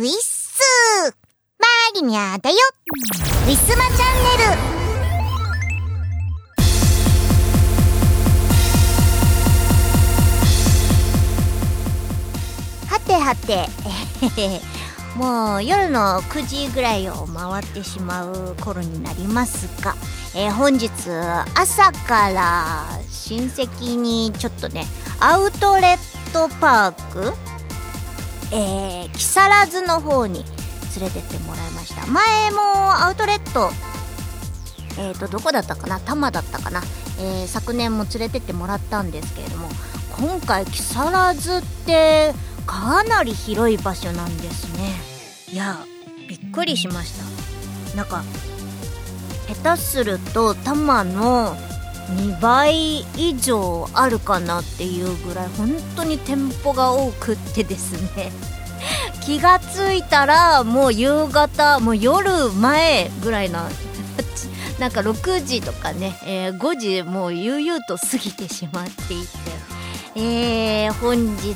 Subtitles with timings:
[0.00, 1.14] ウィッス
[1.58, 2.56] マリニャだよ。
[3.46, 4.50] ウィスマチャンネル。
[12.88, 13.68] はてはて、
[15.16, 19.94] もう夜の9時ぐらいを回ってしまう頃になりますが、
[20.34, 20.88] えー、本日
[21.54, 24.86] 朝から親戚にちょっとね
[25.18, 27.49] アウトレットパーク
[28.52, 30.44] えー、木更津の方に
[30.96, 32.06] 連れてってもらいました。
[32.06, 32.60] 前も
[33.00, 33.70] アウトレット
[34.98, 36.00] えーとどこだったかな？
[36.00, 36.82] 多摩だったかな、
[37.20, 39.68] えー、昨年も連れてってもらったんですけれども
[40.18, 42.34] 今回木更津って
[42.66, 44.90] かなり広い場所なんですね。
[45.52, 45.78] いや
[46.28, 47.14] びっくりしまし
[47.92, 47.96] た。
[47.96, 48.22] なんか
[49.48, 51.56] 下手すると多摩の
[52.16, 58.32] 2倍以上あるかなっていうぐらい本当に店舗が多くってですね。
[59.24, 63.68] 気がついたらもう夕方もう夜前ぐらいな
[64.78, 69.28] なんか6時とかね、えー、5時もう悠々と過ぎてしまっていて、
[70.16, 71.54] えー、本日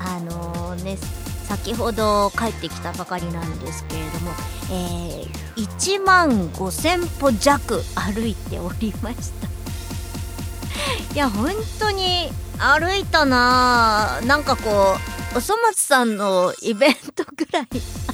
[0.00, 0.98] あのー、ね
[1.56, 4.32] 先ほど帰ってきたばかりなんですけれども、
[4.72, 9.46] えー、1万5000歩弱歩いておりました。
[11.14, 14.20] いや本当に歩いたな。
[14.24, 14.96] なんかこ
[15.34, 17.68] うおそ松さんのイベントぐらい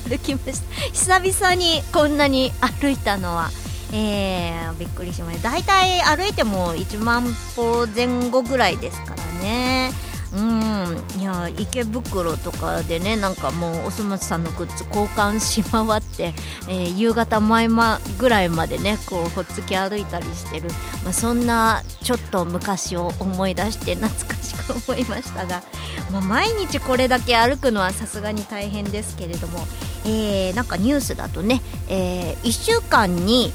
[0.07, 0.75] 歩きました。
[0.93, 3.51] 久々にこんなに歩いたのは。
[3.93, 5.51] えー、びっくりしました。
[5.51, 7.25] 大体歩いても1万
[7.57, 10.10] 歩前後ぐらいですからね。
[10.33, 11.21] うん。
[11.21, 16.35] いや池袋とかでねなんかもうおそ松さんのグッズ交換し回って、
[16.69, 20.71] えー、夕方前間ぐらいまでねこうほっつき歩いたりしてる、
[21.05, 25.63] まあ、そんなちょっと昔を思い出して懐かしく思いましたが、
[26.13, 29.67] まあ、毎日これだけ歩くのはさすがに大変ですけれども、
[30.05, 33.53] えー、なんかニュースだとね、えー、1週間に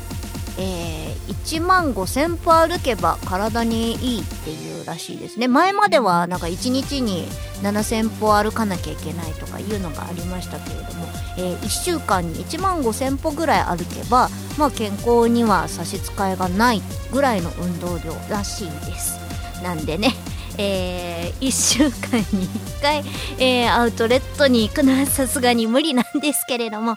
[0.58, 5.48] えー、1万5000歩歩けば体にいいっていうらしいですね。
[5.48, 7.28] 前まではなんか1日に
[7.62, 11.08] 7000歩歩かなきゃいけないとかいうのがありましたけれども、
[11.38, 19.20] えー、1週間に1万5000歩ぐらい歩けば、まあ、健康には差し支えがないぐらいの運動量らしいです。
[19.64, 20.14] なんでね
[20.58, 23.04] えー、1週間に1回、
[23.40, 26.96] えー、アウトレットに行くのはさすがに無理なんですけれども。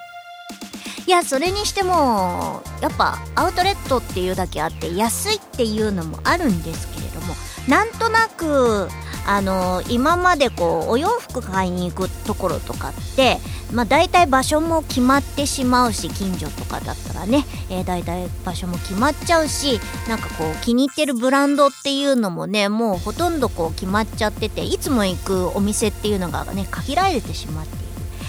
[1.09, 7.35] いやそれにしてもやっぱアウトレットっていうだけあって安いっていうのもあるんですけれども
[7.67, 8.89] なんとなく
[9.27, 13.39] あの今までこうお洋服買いに行くところとかって
[13.73, 19.81] まあ大体場所も決まってしまうし近所とかだったらね、えー、大体場所も決まっちゃうし
[20.11, 27.78] なんかこう気に入ってるブランドっていうのもねもうほとんどこう決まっちゃってていつも行くお店っていうのがね限られてしまって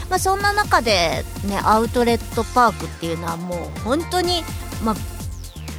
[0.10, 4.44] まあ、そんな中で、ね、アウトレットパークっていうのはもう本当に、
[4.84, 4.96] まあ、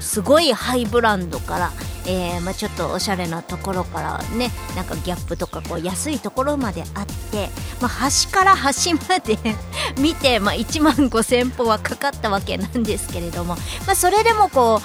[0.00, 1.72] すごいハイブランドから、
[2.06, 7.48] えーまあ、ちょっとおしゃれなところからねなんかギャップとかこう安いところまであって、
[7.80, 9.38] まあ、端から端まで
[10.00, 14.80] 見て、まあ、1万5000歩はかかったわけなんですけれども、ま、それでもこ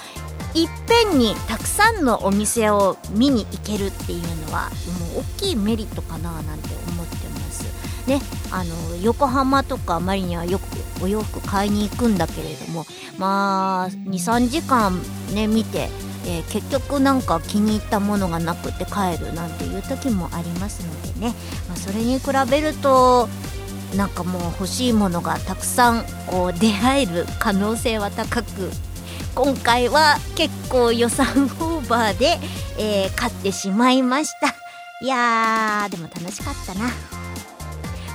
[0.56, 4.70] ういっぺんにたくさんのお店を見に行けるっていうのは
[5.14, 6.70] もう大きいメリットかななんて
[8.08, 8.22] ね
[8.52, 10.64] あの横浜とかマリにはよく
[11.04, 12.86] お洋服買いに行くんだけれども
[13.18, 15.02] まあ23時間
[15.34, 15.90] ね見て、
[16.26, 21.34] えー、結局なんか気に入ったものがなくて帰るなんていう時もありますのでね、
[21.68, 23.28] まあ、それに比べると
[23.96, 28.70] なんかもう欲しいものがたくさんこう出会える可能性は高く
[29.36, 32.38] 今回は結構予算オーバーで、
[32.80, 34.56] えー、買ってしまいました。
[35.02, 37.15] いやーでも楽しかったな。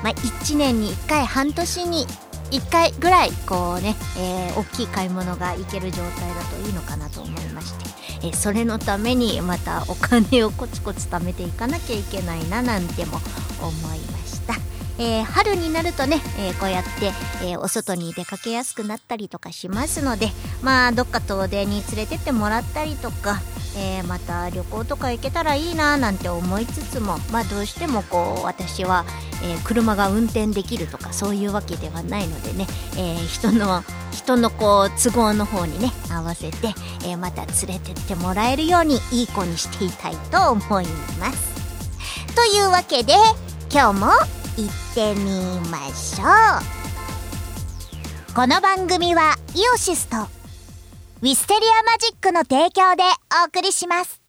[0.03, 2.06] まあ、1年に1回半年に
[2.50, 7.75] 1回ぐらいこうね、えー、大きい買い物が行ける状態だといいのかなと思いまし
[8.21, 13.19] て、えー、それのためにまたお金をコツコツ貯めていかなきゃいけないななんても
[13.60, 14.55] 思いました。
[14.99, 20.28] えー、春になるとね、えー、こうやって、えー、お外に出かけやすくなったりとかしますので
[20.60, 23.41] まあどっか遠出に連れてってもらったりとか、
[23.77, 29.05] えまた旅行とか行けたらいいななんて思いつつもまあどうしてもこう私は、
[29.43, 33.83] え車が運転できるとかそういうわけではないのでね、え人の
[34.13, 36.75] 人のこう都合の方にね合わせて、
[37.05, 40.87] えまた連れてってもらえるようにいい子にしていたいと思い
[41.19, 41.51] ます。
[42.34, 43.15] というわけで
[43.73, 44.07] 今日も
[44.57, 46.25] 行ってみましょ
[48.33, 50.40] うこの番組はイオシスと
[51.22, 53.03] ウィステリアマジックの提供で
[53.43, 54.22] お送りします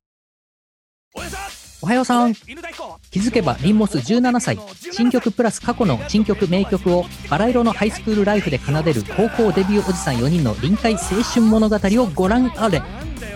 [1.81, 2.33] おはようさん。
[2.33, 4.59] 気づけばリンモス17歳。
[4.91, 12.81] 新曲プラス過去の新曲名曲をバラ色のハイスクールライフで奏でる高校デビューおじさん4人の臨海青春物語をご覧あれ。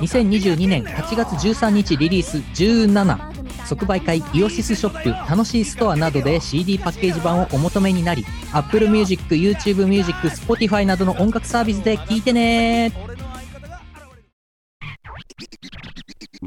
[0.02, 3.36] 2022年8月13日リリース17。
[3.66, 8.24] 即売会イオシスショップ楽しいストアなどで CD パッケージ版をお求めになり
[8.54, 13.15] Apple Music、YouTube Music、Spotify などの音楽サービスで聴いてね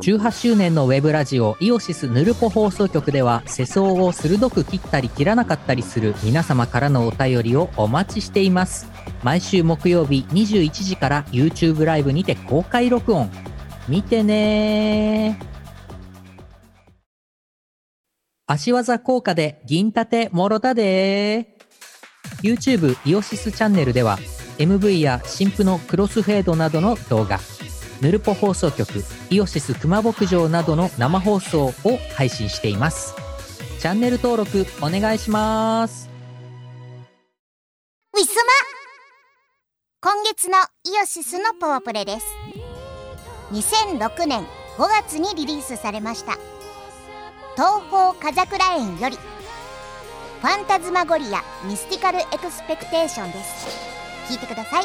[0.00, 8.86] 18周年のウェブラジオイオシスヌルポ放送局では世相を鋭く切ったり切らなかったりする皆様からのお便りをお待ちしています。
[9.24, 13.28] 毎週木曜日21時から YouTube ライブにて公開録音。
[13.88, 15.38] 見てね
[18.46, 21.56] 足技効果で銀盾もろたで
[22.42, 24.18] YouTube イオシスチャンネルでは
[24.58, 27.40] MV や新婦のクロスフェードなどの動画。
[28.00, 28.88] ヌルポ放送局
[29.30, 31.72] イオシス熊牧場などの生放送を
[32.14, 33.14] 配信しています。
[33.80, 36.08] チャンネル登録お願いします。
[38.16, 38.52] ウィスマ。
[40.00, 42.26] 今月のイオシスのパワープレです。
[43.52, 44.46] 2006年
[44.76, 46.38] 5月にリリースされました。
[47.56, 53.66] 東方風櫻宴より Phantasmagoria Mystical Expectation です。
[54.32, 54.84] 聞いてください。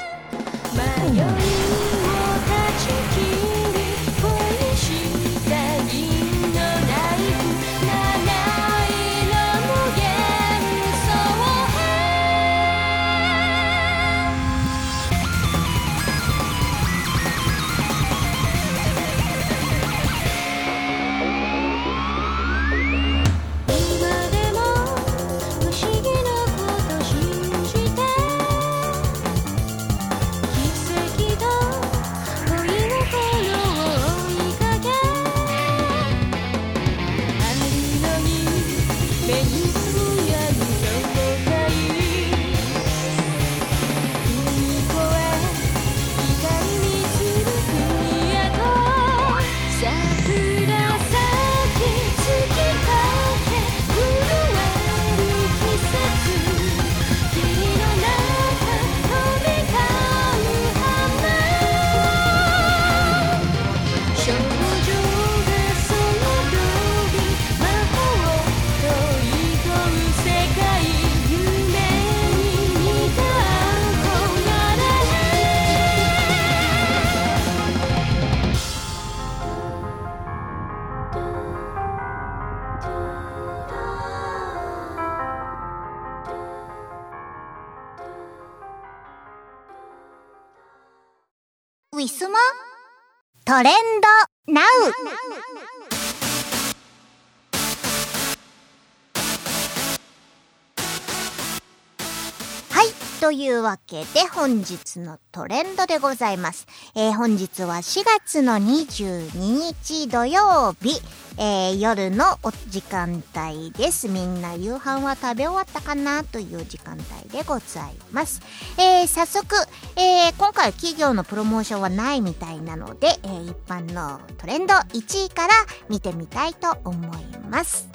[103.54, 106.66] いうわけで本日のトレンドでございます。
[106.96, 111.00] えー、本日は4月の22日土曜日、
[111.38, 114.08] えー、夜のお時間帯です。
[114.08, 118.42] みんな夕飯は食べ終わったかなという時間帯でございます。
[118.78, 119.56] えー、早速、
[119.96, 125.54] えー、今回は企業のプロモーションはないみたいなので、えー、一般のトレンド1位から
[125.90, 127.88] 見てみたいと思います。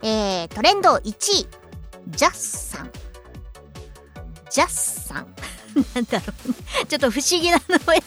[0.00, 1.46] えー、トレンド1位、
[2.08, 3.07] ジャスさん。
[4.50, 5.34] ジャスさん。
[5.94, 6.32] なんだろ
[6.82, 8.00] う、ちょっと不思議な名前を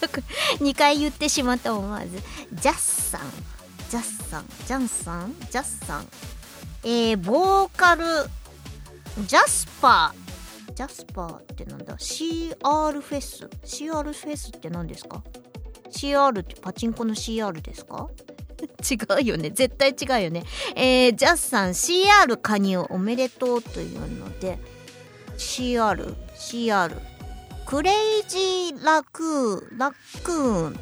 [0.64, 2.08] 2回言ってしまった思わず。
[2.54, 3.22] ジャスさん。
[3.90, 6.08] ジャスさん、ジャンさん、ジャスさん。
[6.84, 8.04] えー、ボーカル、
[9.28, 10.74] ジャスパー。
[10.74, 15.22] ジャスパーってなんだ ?CR フェス ?CR フェスって何ですか
[15.92, 18.08] ?CR ってパチンコの CR ですか？
[18.90, 19.50] 違うよね。
[19.50, 20.44] 絶対違うよね。
[20.76, 24.58] えー、ジャスさん CR 加入おめでとうというので、
[25.38, 27.00] CR、CR、
[27.66, 29.92] クレイジーラクー、ラ
[30.24, 30.74] クーンっ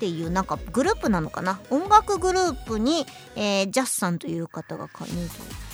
[0.00, 1.60] ていうなんかグループなのかな？
[1.70, 3.04] 音楽グループに、
[3.36, 5.68] えー、ジャスさんという方が加入と。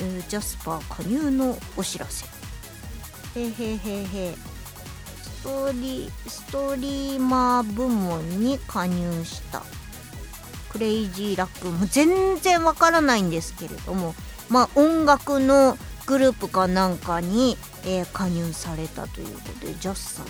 [0.00, 2.24] えー、ジャスパー加入のお知らせ。
[3.38, 4.34] へへへへ。
[5.22, 9.62] ストーリーストリーマー部門に加入した。
[10.70, 14.14] クレイジーラックも全然わからないんですけれども。
[14.48, 20.26] まあ音楽のグループかなんかに、えー、加入されたということでジャスさん。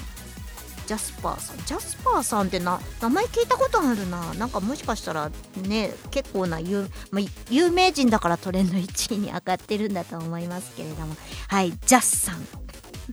[0.86, 1.56] ジャスパーさん。
[1.66, 4.34] ジャスパーさんってな名前聞いたことあるな。
[4.34, 5.30] なんかもしかしたら
[5.62, 11.16] ね結構な有,、まあ、有名人だからトレンド1位に上がってるんだと思いますけれども。
[11.48, 12.46] はいジャスさん。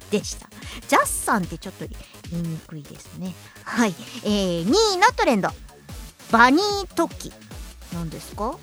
[0.10, 0.50] でした。
[0.88, 1.86] ジャスさんってちょっと
[2.32, 3.34] 言いにくいですね。
[3.64, 3.94] はい、
[4.24, 5.50] えー、2位のトレンド。
[6.32, 7.32] バニートキ。
[7.94, 8.58] 何ですか？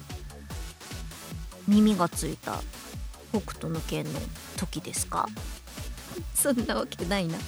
[1.68, 2.60] 耳がついた。
[3.32, 4.10] 北斗の拳の
[4.56, 5.26] 時ですか？
[6.34, 7.38] そんなわけないな。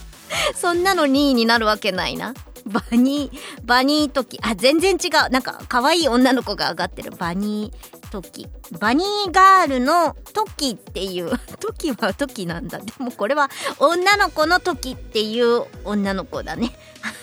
[0.55, 2.33] そんなの2位になるわけないな。
[2.65, 4.39] バニーバニー時。
[4.41, 5.29] あ全然違う。
[5.31, 7.11] なんか可愛い女の子が上がってる。
[7.11, 8.47] バニー時。
[8.79, 11.31] バニーガールの時っていう。
[11.59, 12.79] 時は時なんだ。
[12.79, 13.49] でもこれは
[13.79, 16.71] 女の子の時っていう女の子だね。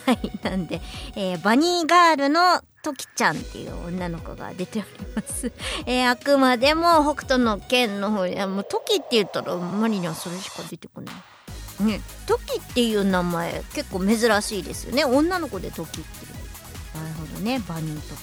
[0.07, 0.31] はい。
[0.43, 0.83] なんで、
[1.17, 5.53] えー、バニーガールのトキちゃんっていう女の子が出ております。
[5.87, 11.85] えー、あくまでも北斗の剣の方に、もうトキって言ったらマリにはそれしか出てこない。
[11.85, 15.05] ね、トキっていう名前結構珍しいですよね。
[15.05, 17.01] 女の子でトキっていう。
[17.03, 18.23] なるほどね、バニートキ。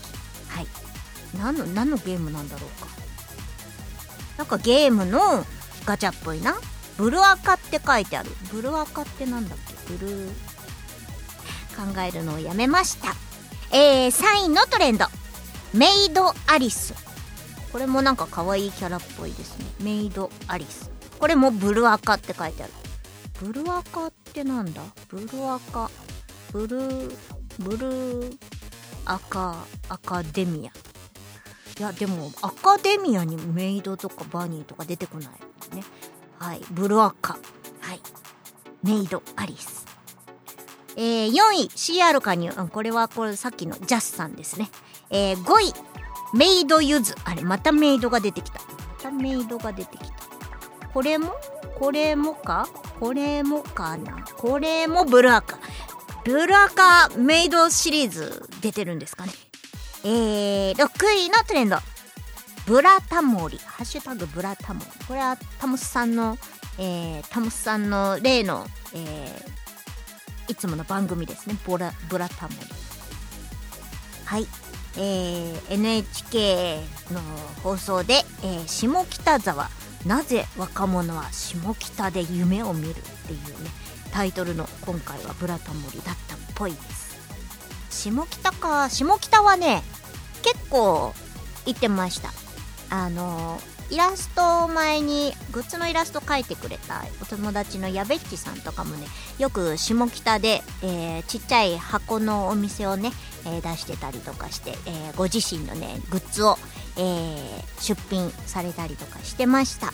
[0.49, 0.67] はい。
[1.39, 2.87] 何の、何のゲームなんだろうか。
[4.37, 5.45] なんかゲームの
[5.85, 6.55] ガチャっぽいな。
[6.97, 8.31] ブルアカって書いてある。
[8.51, 9.93] ブルアカってなんだっけ？
[9.93, 10.33] ブルー。
[11.75, 13.15] 考えるのをやめました。
[13.71, 15.05] えー、3位のトレンド。
[15.73, 16.93] メイドアリス。
[17.71, 19.65] これもなんか可愛いキャラっぽいですね。
[19.81, 20.89] メイドアリス。
[21.19, 22.73] これもブルアカって書いてある。
[23.41, 24.81] ブルアカってなんだ？
[25.09, 25.91] ブルアカ。
[26.53, 27.15] ブルー
[27.59, 28.37] ブルー
[29.05, 31.79] アカアカデミア。
[31.79, 35.83] いやでもアカデミアにメイドとかバニーとか出てこないね。
[36.39, 37.37] はいブルアカ。
[37.81, 38.01] はい。
[38.81, 39.86] メイドアリス。
[40.97, 44.69] えー、4位 CR 加入、うん、これはこれさっきのジャスさんですね、
[45.09, 45.73] えー、5位
[46.33, 47.15] メイドユズ。
[47.23, 48.59] あれまたメイドが出てきた。
[48.59, 48.67] ま
[49.03, 50.13] たメイドが出てきた。
[50.93, 51.33] これも？
[51.79, 52.67] これもか？
[52.99, 54.25] これもかな？
[54.35, 55.59] これもブルアカ
[56.25, 59.31] ブルアカメイドシリーズ出てるんですかね。
[60.03, 61.77] えー、6位のトレンド。
[62.65, 63.57] ブラタモリ。
[63.59, 65.05] ハッシュタグブラタモリ。
[65.05, 66.37] これはタモスさんの
[66.79, 69.66] えー、タモスさんの例の、えー、
[70.47, 71.57] いつもの番組ですね。
[71.65, 72.57] ブラブラタモリ。
[74.25, 74.47] はい。
[74.99, 77.21] えー、NHK の
[77.61, 79.69] 放送で、えー、下北沢。
[80.05, 83.71] なぜ若者は下北で夢を見るっていうね
[84.11, 87.17] タイトルの今回は「ブラタモリ」だったっぽいです。
[87.89, 89.83] 下北か下北はね
[90.43, 91.13] 結構
[91.65, 92.31] 行ってました。
[92.89, 99.07] あのーイラストを前にグッズのイラスト描いてくれたお友達のやべっちさんとかもね
[99.39, 103.11] よく下北で、えー、ちっちゃい箱のお店をね、
[103.45, 106.57] えー、出してたりとかして、えー、ご自身のねグッズを、
[106.97, 107.35] え
[107.79, 109.93] 出品されたりとかしてました、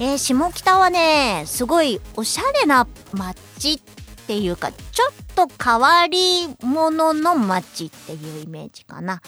[0.00, 3.80] え下北はねすごいおしゃれな街っ
[4.26, 9.20] ていうかちょっと変わり者の街っていうイメージかな。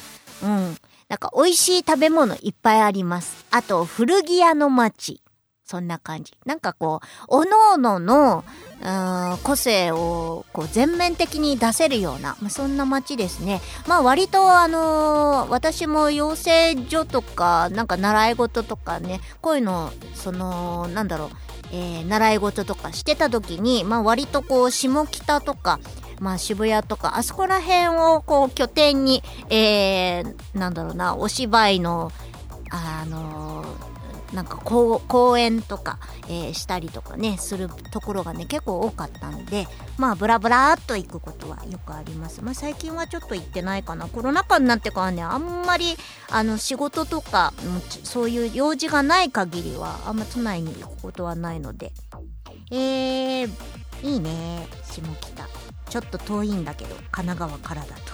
[0.42, 0.76] うん。
[1.10, 3.44] なんか美味しい食べ物いっぱいあります。
[3.50, 5.20] あと、古着屋の街。
[5.64, 6.32] そんな感じ。
[6.46, 8.44] なんかこう、おのおのの、
[8.82, 13.60] うん個性をこう全面的に出せるような、まあ、そんな街ですね。
[13.86, 21.30] まあ割とあのー、私も養成所とか、なんか習い事とかね、こういうの、その、なんだろう、
[21.72, 25.78] えー、習い事とかしてた時に、まあ割とこう、下北とか、
[26.20, 32.12] まあ、渋谷とかあそこら辺をこう拠点に、えー、なんだろうなお芝居の
[32.70, 33.90] あのー
[34.32, 35.98] なんか公演とか、
[36.28, 39.66] えー、したりとかねするところがね結構多かったんで
[39.98, 42.42] まあブラブラっと行くことはよくあります。
[42.42, 44.06] まあ最近はちょっと行ってないかな。
[44.06, 45.96] コロナ禍になってからねあんまり
[46.30, 47.52] あの仕事とか
[48.04, 51.92] そういう用事がない限りはあんま都内に行くことはないので。
[52.72, 53.50] えー、
[54.02, 55.59] いいね下北。
[55.90, 58.12] ちょっと遠いんだけど神奈川からだと。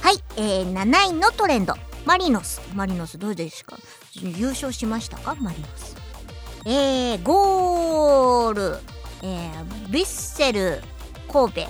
[0.00, 1.74] はい、えー、7位のトレンド。
[2.04, 2.60] マリノス。
[2.74, 3.76] マリノスどうですか？
[4.14, 5.34] 優勝しましたか？
[5.40, 5.96] マリノス。
[6.66, 8.78] えー、ゴール、
[9.22, 10.82] えー、ヴィッセル
[11.32, 11.60] 神戸。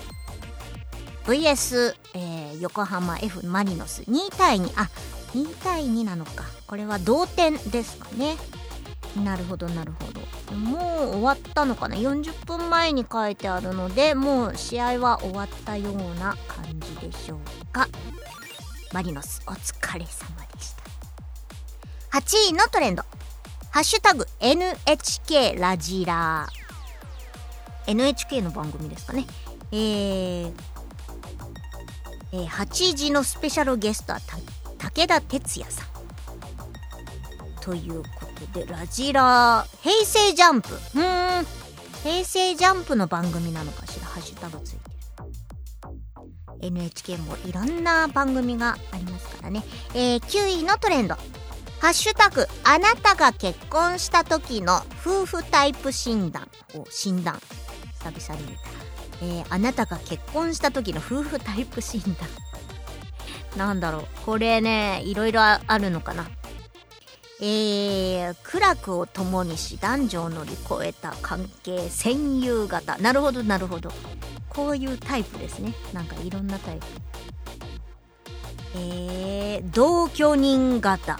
[1.27, 4.03] VS、えー、横浜 F マリノス。
[4.03, 4.91] 2対2あ
[5.35, 6.45] 2対2なのか。
[6.67, 8.37] これは同点ですかね。
[9.23, 10.57] なるほどなるほど。
[10.57, 17.39] もう終わったのかな？40分前に書いてあるのでもう試合は終わったような感じでしょう
[17.73, 17.89] か。
[18.93, 20.75] マリノスお疲れ様でし
[22.11, 22.19] た。
[22.19, 23.03] 8位のトレンド。
[23.71, 26.49] ハッシュタグ NHK ラジラ
[27.87, 29.27] NHK の番組ですかね。
[29.73, 30.53] えー、
[32.33, 34.21] えー、8時のスペシャルゲストは
[34.79, 35.89] 武田鉄矢さん。
[37.61, 40.75] ということでラジラー平成ジャンプ。
[40.75, 40.81] うん。
[42.03, 44.07] 平成ジャンプの番組なのかしら？
[44.07, 44.79] ハッシュタグついて。
[44.79, 44.95] る
[46.61, 49.63] NHK もいろんな番組がありますからね、
[49.95, 51.17] えー、9位のトレンド。
[51.81, 57.41] ハッシュタグあなたが結婚した時の夫婦タイプ診断を診断。
[58.13, 58.63] 久々に見た、
[59.23, 62.15] えー、あなたが結婚した時の夫婦タイプ診断。
[63.57, 64.07] なんだろう。
[64.25, 66.27] これねいろいろああるのかな。
[67.41, 72.97] えー、苦楽を共にし男女を乗り越えた関係戦友型。
[72.99, 73.91] なるほどなるほど。
[74.49, 75.75] こういうタイプですね。
[75.93, 76.87] なんかいろんなタイプ。
[78.77, 81.19] えー、同居人型。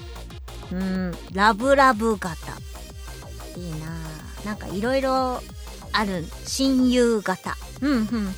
[0.73, 2.37] うんラブラブ型。
[3.57, 3.87] いいな
[4.43, 5.41] あなんかいろいろ
[5.93, 7.57] ある親友型。
[7.81, 8.29] うんうんうんうん。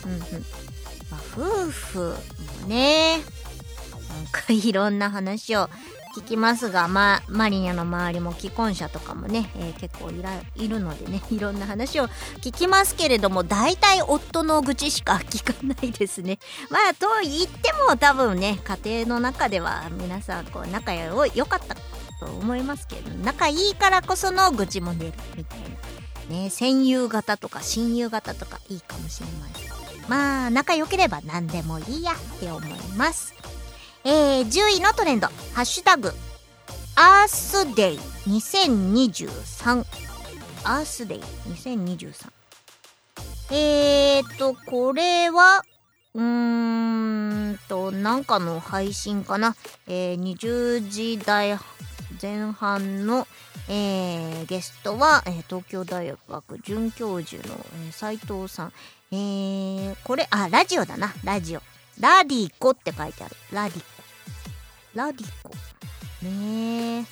[1.11, 2.14] まあ夫婦
[2.62, 5.68] もねなんかいろんな話を
[6.17, 12.09] 聞きますが、ま、マリニャの周りも既婚者とかもね、えー結構いらいるのでね いろんな話を
[12.41, 16.39] 聞きますけれども大体夫の愚痴しか聞かないですね。
[16.71, 25.67] まあと言っても多分ね家庭の中では皆さんこう仲良良かったと思いますけど仲いいからこその愚痴も出るみたいな。
[26.35, 30.09] ね戦友型とか親友型とかいいかもしれません。
[30.09, 33.35] まあ仲良ければ何でもいいやって思います。
[34.09, 36.13] えー、10位のトレンド、ハッシュタグ、
[36.95, 37.99] アースデイ
[38.29, 39.85] 2023。
[40.63, 42.31] アースデイ2023。
[43.51, 45.65] えーと、これは、
[46.15, 49.57] うーんと、なんかの配信かな。
[49.89, 51.59] えー、20時代
[52.23, 53.27] 前半の、
[53.69, 58.73] えーゲストは、えー東京大学准教授の、えー斉藤さん。
[59.11, 61.63] えーこれ、あ、ラジオだな、ラジオ。
[61.99, 63.37] ラディコって書いてある。
[63.51, 63.96] ラディコ。
[64.97, 65.50] ラディコ。
[66.23, 67.05] ねえ。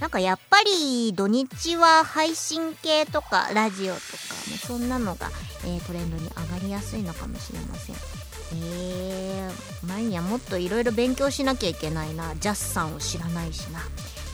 [0.00, 4.06] なんかやっぱり土日は配信系とかラジオとか、
[4.48, 5.30] まあそんなのが、
[5.64, 7.96] えートレンドに上がりやすいのかもしれません。
[8.56, 12.36] えー、マニアもっといろいろ勉強しなきゃいけないな。
[12.36, 13.80] ジャスさんを知らないしな。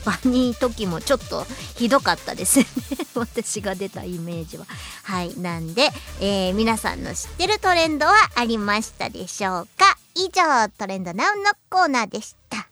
[0.05, 2.65] バニー時もちょっとひどかったですね。
[3.15, 4.65] 私が出たイメージは。
[5.03, 5.35] はい。
[5.39, 5.89] なんで、
[6.19, 9.97] えー皆さんの知ってるトレンドはありましたでしょうか？
[10.15, 12.70] 以上、トレンドナウのコーナーでした。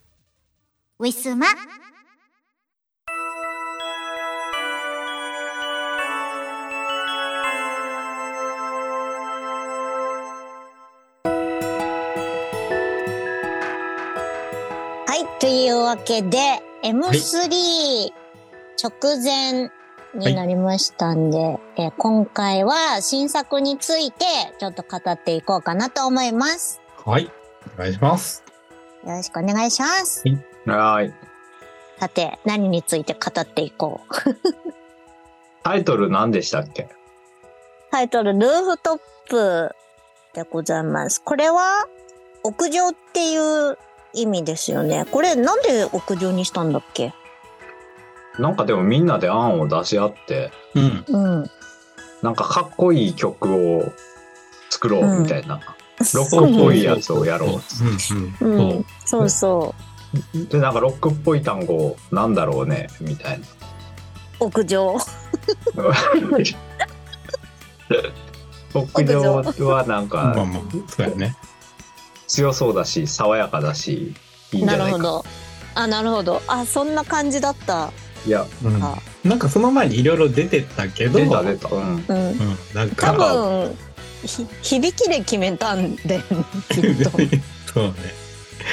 [1.01, 1.46] ウィスマ。
[1.46, 1.53] は
[15.16, 16.38] い、というわけで、
[16.83, 18.12] M3
[18.75, 18.92] 直
[19.24, 19.72] 前
[20.16, 24.25] になりましたんで、えー今回は新作について
[24.59, 26.81] ちょっと語っていこうかなと思います。
[27.05, 27.31] はい。
[27.77, 28.44] お願いします。
[29.05, 30.27] よろしくお願いします。
[30.27, 31.14] はーい。
[32.00, 34.14] さて、何について語っていこう。
[35.64, 36.88] タイトル何でしたっけ？
[37.92, 39.75] タイトル、ルーフトップ
[40.34, 41.22] でございます。
[41.22, 41.88] これは、
[42.44, 43.77] 屋上っていう
[44.14, 45.05] 意味ですよね。
[45.12, 47.14] これ、なんで屋上にしたんだっけ？
[48.38, 51.05] なんかでもみんなで案を出し合って、うん。
[51.08, 51.51] うん。
[52.22, 53.92] なんかかっこいい曲を
[54.70, 55.60] 作ろうみたいな。
[56.14, 57.50] ロッそうクっぽいやつをやろう。
[58.42, 58.53] うん。
[58.53, 58.70] うん。
[58.77, 59.75] うん、そうそ
[60.50, 63.45] で、なんかロックっぽい単語なんだろうね、みたいな。
[64.39, 64.45] う。
[64.45, 64.98] 屋上。
[68.74, 69.22] 屋上
[69.67, 71.35] はなんかまあまあ、そうやね。
[72.27, 74.13] 強そうだし、爽やかだし、
[74.51, 74.98] いいんじなゃないか。
[74.98, 75.25] るほど。
[75.75, 76.41] あ、なるほど。
[76.48, 77.91] あ、そんな感じだった。
[78.25, 78.98] いや、うんあ。
[79.24, 81.69] なんかその前にいろいろ出てたけど、出た出た。
[81.69, 82.05] うん。
[82.07, 82.17] うん。
[82.17, 82.37] うん。
[82.74, 83.77] なん多か、分、
[84.25, 87.11] ひ響きで決めたんだよね、きっと。
[87.74, 87.93] そうね。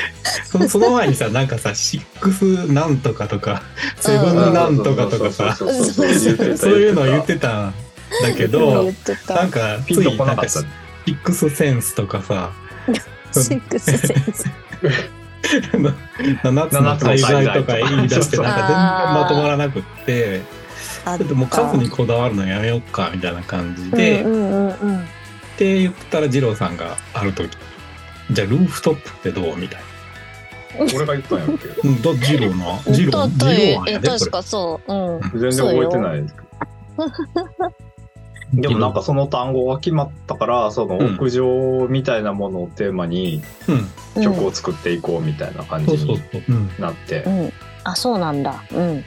[0.45, 3.63] そのその前にさ、なんかさ、シックスなんとかとか、
[3.99, 7.75] セブンなんとかとかさ、そういうのを言ってたん
[8.23, 8.93] だけど。
[9.29, 10.59] なんか、ピンとついなんか、シ。
[11.07, 12.51] ックスセンスとかさ、
[13.33, 14.45] シックスセンス。
[15.47, 20.43] 7つの滞在とか言い出して、なんか全然まとまらなくって、
[21.05, 24.99] あちょっともう数にこだわるのやめようかみたいな感じで、うんうんうんうん。
[24.99, 25.03] っ
[25.57, 27.57] て言ったら二郎さんがある時
[28.31, 29.57] じゃあルーフトップってどう？
[29.57, 29.81] みたい
[30.81, 31.69] 俺が言ったんやっけ？
[31.69, 31.75] な。
[31.85, 34.93] うん、だ二郎の二郎だ二郎えなんやでこ確かそう。
[34.93, 35.41] うん。
[35.41, 36.25] 全然覚えてない
[38.55, 43.75] でもなんかその単語が決まったから、その屋上みたいなものをテーマにれ。
[43.75, 44.23] うん。
[44.23, 46.21] 曲を作っていこうみたいな感じに。
[46.79, 47.53] なってう、ん。
[47.85, 48.63] あ、そうなんだ。
[48.73, 49.05] うん。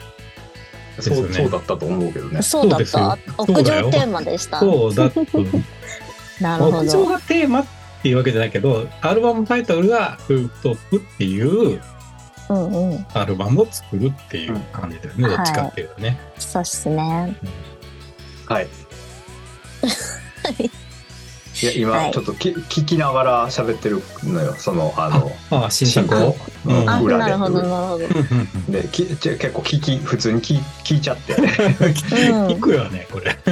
[1.00, 2.42] そうねそうだったと思うけどね。
[2.42, 3.16] そうだった。
[3.38, 4.60] 屋上テーマでした。
[4.60, 5.20] そうだと。
[6.40, 7.06] なるほ屋上ど。
[7.06, 7.64] がテーマっ
[8.02, 11.80] ていうわけじゃないけど、アルバムタイトルがルーフトップっていう
[12.48, 13.06] うんうん。
[13.14, 15.28] アルバムを作るっていう感じですね。
[15.28, 16.18] うんどっちかっていうとね。
[16.38, 17.36] そうっすね。
[18.46, 18.68] はい。
[21.62, 24.54] いや、今はいちょっとき聞きながら喋ってるのよ。
[24.54, 26.36] その、あの、ああ、新作を？
[26.64, 27.38] うんあ、裏でなる。
[27.38, 28.06] ほど、なるほど。
[28.06, 31.34] うんうんで、きち結構聞き、普通に聞聞いちゃって。
[31.34, 31.44] うん
[32.48, 33.36] 聞くよね、これ。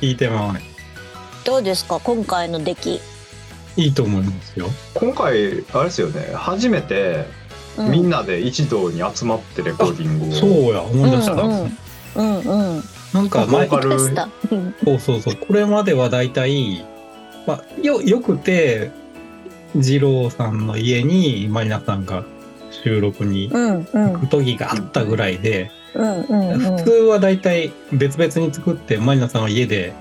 [0.00, 0.62] 聞いてまうね。
[1.44, 3.00] どうですか今回の出来。
[3.76, 4.68] いいと思いますよ。
[4.94, 6.32] 今回あれですよね。
[6.34, 7.26] 初めて
[7.78, 11.32] うみんなで一堂に集まってレコーディングを、そうや、思い出した。
[11.32, 11.78] うん
[12.14, 12.76] うんうん。
[12.76, 12.82] うん
[13.12, 13.90] なんか前、ボーカル。
[13.90, 15.36] でしたうんそうそうそう。
[15.36, 16.84] これまではだいたい、
[17.46, 18.90] まあ、よ、よくて、
[19.74, 22.24] 二郎さんの家にマリナさんが
[22.70, 24.12] 収録にうんうん。
[24.14, 29.92] 行く時があったぐらいで、うんうん普通はだいたい別々に作って、マリナさんは家で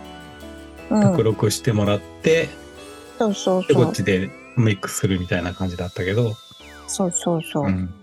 [0.89, 1.01] うん。
[1.03, 2.49] 録録してもらって、
[3.21, 3.85] そうそうで、そう。
[3.85, 6.33] こっちでミックスするみたいな感じだったけど、
[6.87, 7.65] そうそうそう。
[7.65, 7.93] うん。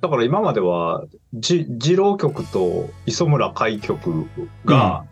[0.00, 4.26] だから今まではじ二郎曲と磯村海曲
[4.64, 5.04] が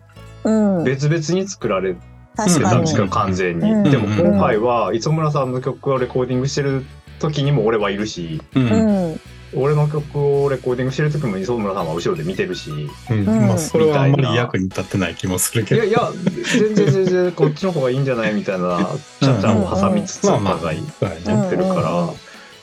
[0.43, 0.83] うん。
[0.83, 1.99] 別々に作られて
[2.35, 3.83] たんですけど、完全に、うん。
[3.83, 6.85] でも今回は磯村さんの曲をレコーディングしてる
[7.19, 8.41] 時にも俺はいるし。
[8.55, 9.19] うん。
[9.53, 12.71] 俺の曲をレコーディングしてる時も磯村さんは後ろで見てるし
[13.09, 13.27] うん。
[13.27, 13.47] うん。
[13.47, 15.83] まあ、それはあんまり役に立ってない気もするけど。
[15.83, 16.11] いやいや
[16.57, 18.79] 全然全然こっちの方がいいんじゃないみたいな
[19.19, 20.83] ちゃちゃを挟みつつお互い
[21.25, 22.13] やってるか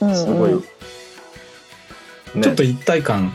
[0.01, 0.15] ら、うん。
[0.15, 0.59] すごい、うん。
[2.35, 3.33] ね、ちょっと一体感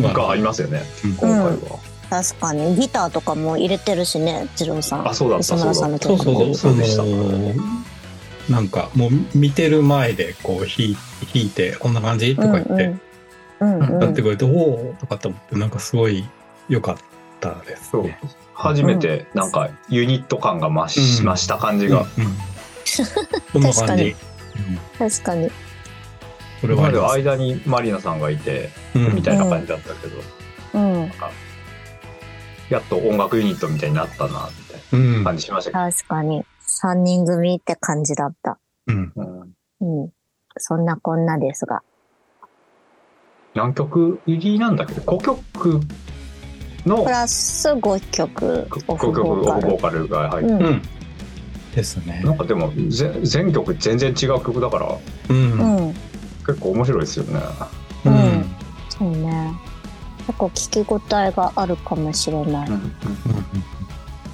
[0.00, 1.14] がありますよねうん。
[1.14, 1.78] 今回は、
[2.10, 2.76] 確かに。
[2.76, 5.08] ギターとかも入れてるしね二郎さん。
[5.08, 6.54] あそうだった磯村さんのそうそうそう。
[6.54, 7.02] そうでした
[8.48, 10.96] なんかもう見てる前でこう弾い
[11.32, 12.36] 弾いてこんな感じ？
[12.36, 12.72] とか言って。
[12.72, 14.02] うんうん。
[14.02, 16.24] やってくれて、おおとかって思ってなんかすごい
[16.68, 16.96] 良かっ
[17.40, 18.02] たですそう。
[18.04, 18.18] ね。
[18.52, 22.06] 初めてなんかユニット感が増しうんました感じが、うん
[23.52, 24.14] こんな感じ。
[24.98, 25.50] 確かに。
[26.60, 27.38] これ今まではあります。
[27.38, 29.14] 間にマリナさんがいて、うん。
[29.14, 30.16] みたいな感じだったけど、
[30.74, 31.10] うん。
[32.70, 35.18] やっと音楽ユニットみたいになったなみたいうん。
[35.18, 38.58] な感じしましたけ確かに三人組って感じだった。
[38.88, 39.12] うん。
[39.14, 40.02] ど、うん。
[40.02, 40.12] うん
[40.56, 41.82] そんなこんなですが。
[43.54, 44.94] 何曲入りなんだっけ？
[44.94, 45.80] ど5曲
[46.86, 47.04] の。
[47.04, 49.60] プラス5曲オ5フ曲オボーカル。
[49.62, 50.62] フボーカルが入って、うん。
[50.62, 50.82] うん。
[51.74, 52.22] ですね。
[52.24, 54.98] なんかでもぜ全曲全然違う曲だから。
[55.30, 55.52] うん。
[55.52, 55.76] うん。
[55.86, 55.94] うん
[56.46, 57.40] 結構面白いですよね。
[58.04, 58.44] うん。
[58.90, 59.52] そうね。
[60.26, 62.68] 結構聞き応えがあるかもしれない。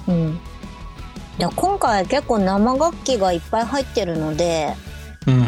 [0.07, 0.39] うん
[1.41, 4.75] いや今回結構生楽器がいっぱい入ってるので
[5.25, 5.45] うん。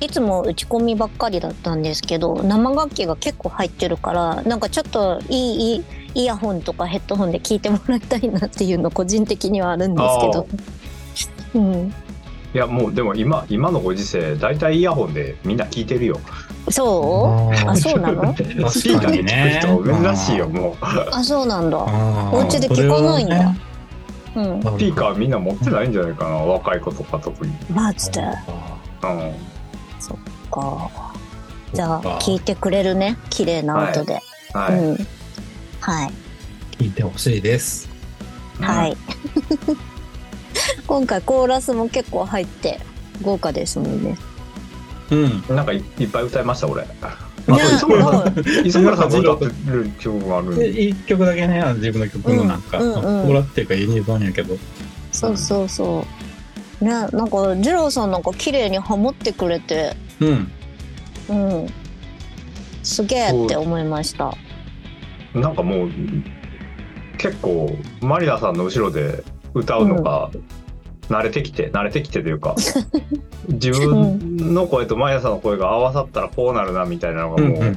[0.00, 10.48] いつも打ち込みばっかりだったんですけど生楽器が結構入ってるからなんかちょっといいいいイヤホンとかヘッドホンで聞いてもらいたいなっていうの個人的にはあるんですけど。
[11.54, 11.94] うん、
[12.52, 16.18] いやもうでも今今のご時世大体イヤホンでみんな聞いてるよ。
[16.68, 17.68] そう？
[17.68, 18.34] あそうなの？
[18.68, 20.76] スピーカーで聞く人珍しいよもう。
[20.82, 21.78] あそうなんだ。
[21.78, 23.54] お家で聞かないんだ
[24.34, 24.62] うん。
[24.62, 27.52] スピーカーみんな持ってないんじゃないかな若い子とか特に。
[27.70, 28.20] マジで。
[29.02, 29.52] うん
[30.52, 30.90] か。
[31.72, 34.20] じゃあそっか聞いてくれるね綺麗な音で。
[34.52, 34.78] はい。
[34.78, 34.96] うん。
[35.80, 36.10] はい。
[36.72, 37.88] 聞いてほしいです。
[38.60, 38.96] はい。
[40.86, 42.80] 今回コーラスも結構入って
[43.22, 44.18] 豪華ですもんね。
[45.10, 45.56] うん。
[45.56, 46.86] なんかいいっぱい歌いました俺。
[47.48, 48.32] あね磯村
[48.64, 50.82] 磯村さんが歌ってる曲があるんで、で。
[50.88, 54.56] 一曲だけね、自分の曲のなんか、うんうんうんコーラっていうかユニゾンやけど、
[55.12, 56.04] そうそうそ
[56.80, 56.84] う。
[56.84, 60.52] ね、なんか二郎さんなんか綺麗にハモってくれて、うん。
[61.28, 61.68] うん。
[62.82, 64.34] すげえって思いました。
[65.34, 65.90] なんかもう
[67.18, 69.22] 結構マリナさんの後ろで
[69.54, 70.30] 歌うのが
[71.08, 72.54] 慣れてきて、慣れてきてというか
[73.48, 77.76] 自分の声とマリナさんの声が合わさったらこうなるなみたいなのがもう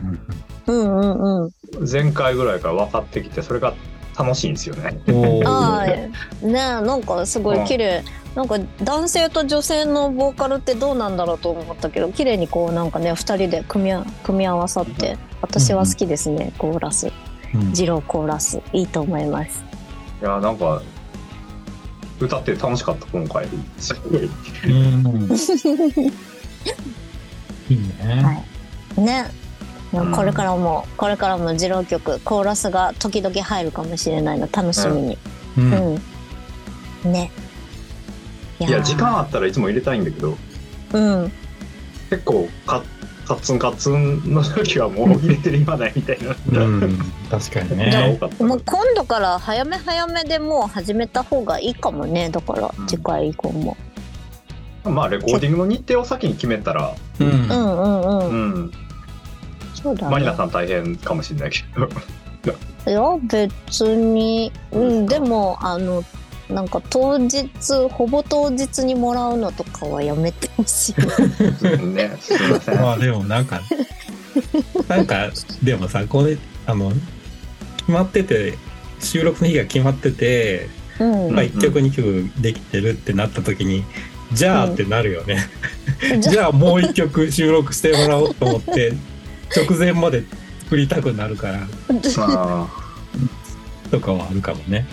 [0.67, 1.51] うんうんうん。
[1.89, 3.73] 前回ぐらいから分かってきてそれが
[4.17, 4.97] 楽しいんですよね。
[6.41, 8.03] ねなんかすごい綺麗。
[8.35, 17.11] なんか男性と女性のボーカルってどうなんだろうと思ったけど綺麗にこうなんかね二人で組みあ組み合わさって私は好きですね、コーラス。
[17.53, 17.73] うん。
[17.73, 18.61] 二郎コーラス。
[18.73, 19.63] いいと思います。
[20.21, 20.81] いやなんか
[22.19, 23.47] 歌って楽しかった今回
[23.78, 24.30] すごい。
[24.65, 25.34] うん。
[27.69, 28.45] い いね。
[28.97, 29.32] ね
[29.91, 35.17] もうこれからも、これからも二郎曲コーラスが時々入るかもしれないの楽しみに
[35.58, 35.62] う。
[35.62, 35.95] うん
[37.10, 37.32] ん、ね
[38.60, 40.38] いいや時間あったらいつも入れたいんだけど
[40.93, 41.32] うん
[42.10, 42.84] 結構カ
[43.25, 46.61] カッツンカッツンの時はもう入れてる暇ないみたいな。
[46.63, 46.99] うん。
[47.29, 48.17] 確かにがね。
[48.19, 53.75] 多かったもう今度から早め早めでもう始めた方がいいかもねだからうん次回以降も、
[54.83, 57.27] まあレコーディングの日程を先に決めたら、うん。
[57.27, 58.71] うんうんうん、うん、
[59.73, 61.88] そうだねマリナさん大変かもしれないけど。
[62.88, 66.03] いや別にうんでもあの
[66.49, 67.49] なんか当日
[67.91, 70.95] ほぼ当日にもらうのとかはやめてほしい。
[72.75, 73.62] まあでもなんか、
[74.88, 75.31] なんか、
[75.63, 76.91] でもさ、これ、あの、
[77.77, 78.58] 決まってて、
[78.99, 81.34] 収録の日が決まってて、うん。
[81.34, 83.84] まあ1曲2曲できてるってなった時に、
[84.34, 85.47] じゃあってなるよね。
[86.21, 88.93] じゃじゃあもう一曲収録してもらおうと思って、
[89.55, 90.23] 直前まで
[90.63, 91.67] 作りたくなるから、
[92.19, 92.67] あ。
[93.91, 94.86] とかはあるかもね。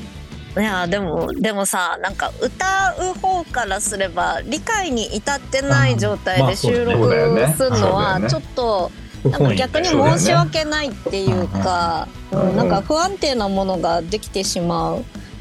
[0.57, 7.09] いやでもでもさなんか歌う方からすれば理解に至ってない状態まあで収録
[7.57, 8.91] するのはちょっと
[9.23, 14.97] 不なんか逆に申し訳ないっていうか、うんなんか不安定なものができてしま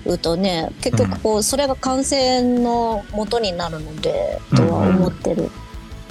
[0.06, 5.50] うとね結局こうそれが完成の元になるのでとは思ってる。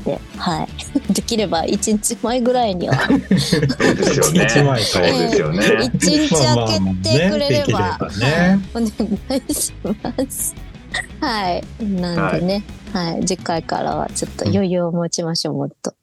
[0.01, 0.69] ではい、
[1.13, 8.81] できれば1日前ぐらいにはあそうですよね一日前そうですよね1日開けてくれればまあまあねお
[9.29, 9.95] 願いしま
[10.31, 10.55] す。
[11.21, 11.65] はい。
[11.83, 15.95] なんでね、はい、次回からはちょっと余裕を持ちましょう、もっと。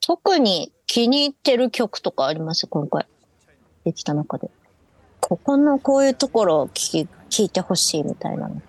[0.00, 3.06] 特に気に入ってる曲とかあります今回。
[3.84, 4.50] できた中で。
[5.20, 8.62] ここのこういうところを聞き聞いてほしいみたいなの。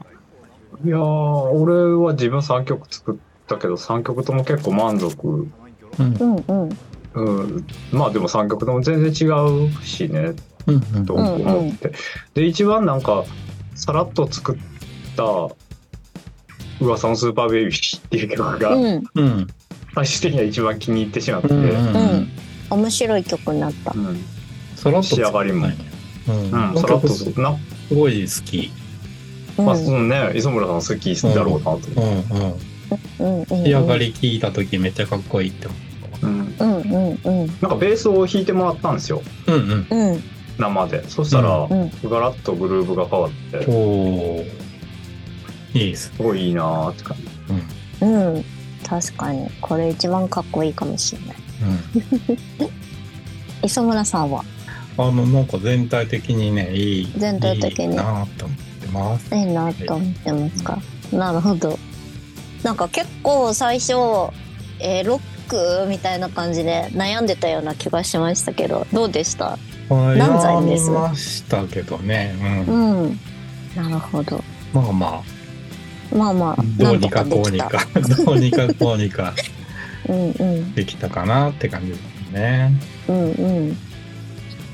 [0.83, 3.15] いやー俺は自分3曲作っ
[3.47, 5.27] たけど3曲とも結構満足。
[5.27, 5.49] うん。
[5.99, 6.77] うんうん。
[7.15, 10.33] うん、まあでも3曲とも全然違うしね。
[10.67, 11.05] うんうん。
[11.05, 11.93] と思って、
[12.33, 13.23] で一番なんか
[13.75, 14.57] さらっと作っ
[15.15, 15.23] た
[16.81, 19.03] 「噂のスーパーベイビー」っていう曲がうん。
[19.15, 19.47] うん
[19.95, 22.29] 最終的には一番気に入ってしまって、うんうんうん。
[22.69, 23.93] 面白い曲になった。
[23.95, 24.25] うん。
[24.75, 25.67] さらっと仕上がりも。
[25.67, 26.51] うん。
[26.51, 27.57] さらっとすな、
[27.89, 28.71] ごい好き。
[29.57, 31.77] うんまあうんね、磯村さん好きだろうなと。
[31.77, 32.74] んうん。
[33.17, 35.75] 仕上がり聞いた時めっちゃかっこいいって思
[36.23, 37.47] うん、うんうんうん。
[37.47, 39.51] なんかベースを弾いてもらったんですよう。
[39.53, 40.11] うんうん。
[40.11, 40.23] うん
[40.57, 41.91] 生でそしたら、うん。
[42.09, 44.45] ガラッとグルーブが変わってすおお。
[45.73, 46.13] いいです。
[46.17, 47.17] ごいいいなーって感
[47.99, 48.45] じうん。
[48.87, 49.49] 確かに。
[49.59, 51.37] これ一番かっこいいかもしれない。
[51.63, 52.67] うん。
[53.67, 54.45] 磯村さんは？
[54.97, 57.13] あのなんか全体的にねいい。
[57.17, 59.35] 全体的にいいなと思ってます。
[59.35, 60.79] いいなと思ってますか？
[61.11, 61.77] なるほど。
[62.63, 63.93] なんか結構最初、
[64.79, 69.57] えーロックみたいな感じで悩んでたような気がしましたけど、どうでした？
[69.89, 72.35] 何歳です悩みましたけどね。
[72.67, 72.71] う。
[72.71, 73.19] うんん。
[73.75, 74.43] なるほど。
[74.73, 75.23] まあま
[76.15, 77.23] まあまああ、、どうんにか。
[77.25, 77.79] こうにか、
[78.25, 79.33] どうにかこうにか
[80.09, 80.73] うんうん。
[80.73, 82.71] できたかなって感じですね。
[83.07, 83.77] うんうん。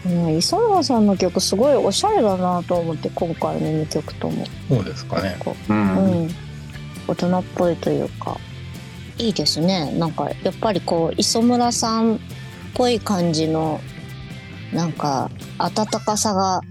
[0.04, 5.36] うん、磯村さんの曲すごいおしゃれだなと思って今回の2曲ともそうですかね。
[5.70, 6.36] うんうん、
[7.12, 8.38] 大人っぽいというか
[9.18, 12.20] いいですねなんかやっぱりこう磯村さんっ
[12.74, 13.82] ぽい感じの
[14.74, 16.62] なんか温かさが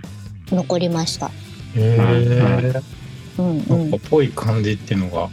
[0.50, 1.26] 残りました。
[1.26, 1.30] へ
[1.76, 2.82] え。
[3.38, 5.28] うんうなんぽい感じっていうのが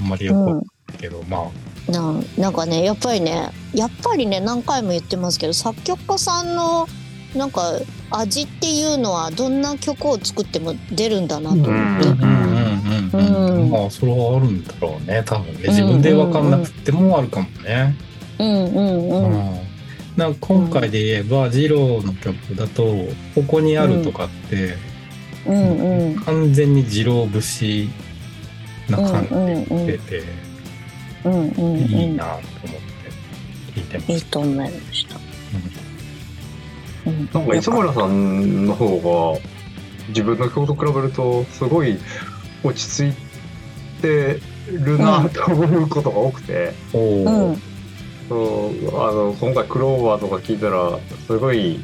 [0.00, 1.50] あんまりよくないけど、ま
[1.88, 1.90] あ。
[1.90, 6.86] ななんかねやっぱりねやっぱりね何回も言ってますけど作曲家さんの
[7.34, 7.62] なんか
[8.10, 12.17] 味っていうのはどんな曲を作っても出るんだなと思って、うん
[13.12, 15.60] うまあそれはあるんだろうね多分ね。
[15.68, 17.94] 自分で分かんなくてもあるかもね。
[18.38, 19.68] うんうんうんうん。
[20.16, 22.82] なんか今回で言えば、ジローの曲だと
[23.34, 24.74] 「ここにある」とかって、
[25.46, 27.88] うんうん完全に二郎節
[28.88, 30.22] な感じで言ってて、
[31.24, 31.78] うんうんうん。
[31.78, 34.12] いいなと思って聞いてます。
[34.12, 35.16] いいと思いました。
[37.06, 37.28] うん。
[37.32, 39.40] なんか磯村さんの方が
[40.08, 41.98] 自分の曲と比べるとすごい
[42.62, 44.40] 落ち着いて
[44.70, 47.62] るなと思うことが多くて、おうお、ん。
[48.28, 51.80] そうあの今回クローバーとか聞いたらすごい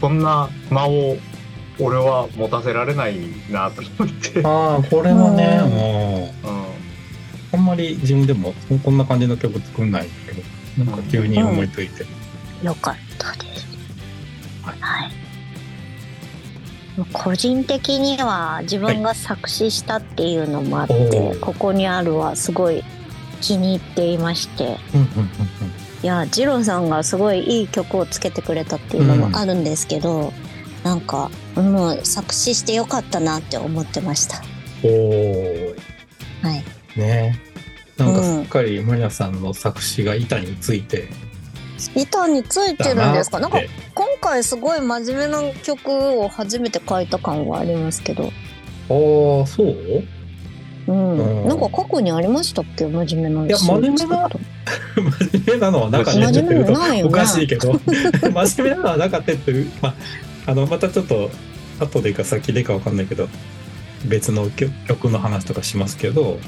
[0.00, 1.16] こんな間を
[1.78, 3.16] 俺は持たせられない
[3.50, 5.70] なと思って、うん、ああこれはね、うん。
[5.70, 6.34] も
[7.52, 10.40] うあんまり自分でもこんな感じの曲作んないんだけ
[10.82, 12.04] どなんか急に思いついて、
[12.64, 13.51] よかったです。
[17.12, 22.84] 個人的には自分が作詞したっていうのもあって、はいここにあるはすごい
[23.40, 25.28] 気に入っていまして、うんうんうん
[26.02, 30.32] いや、ジローさんがすごいいい曲をつけてくれたっていうのもあるんですけど、
[30.82, 34.42] なんか、もう作詞してよかったなって思ってました。
[34.82, 35.76] うん、おー。
[36.42, 36.98] はい。
[36.98, 37.38] ね。
[37.96, 38.42] なんかうん。
[38.42, 41.08] すっかりマリナさんの作詞が板について
[41.94, 43.40] 板についてるんですか？
[43.40, 43.58] なんか
[43.94, 48.30] 今回すごい真面目な曲を初めて書いた感はありますけど、ああ
[49.46, 50.04] そう？
[50.88, 51.48] うん、うん。
[51.48, 52.86] なんか過去にありましたっけ？
[52.86, 54.40] 真面目ないや真面目な真
[55.38, 56.88] 面目なのはなかった真面目っていうとなの？
[56.88, 57.10] ないよね。
[57.10, 57.72] おかしいけど。
[58.32, 59.94] 真面目なのはなかったっていう、まあ、
[60.50, 61.30] あのまたちょっと
[61.80, 63.28] 後でか先でかわかんないけど
[64.06, 66.38] 別の曲曲の話とかしますけど。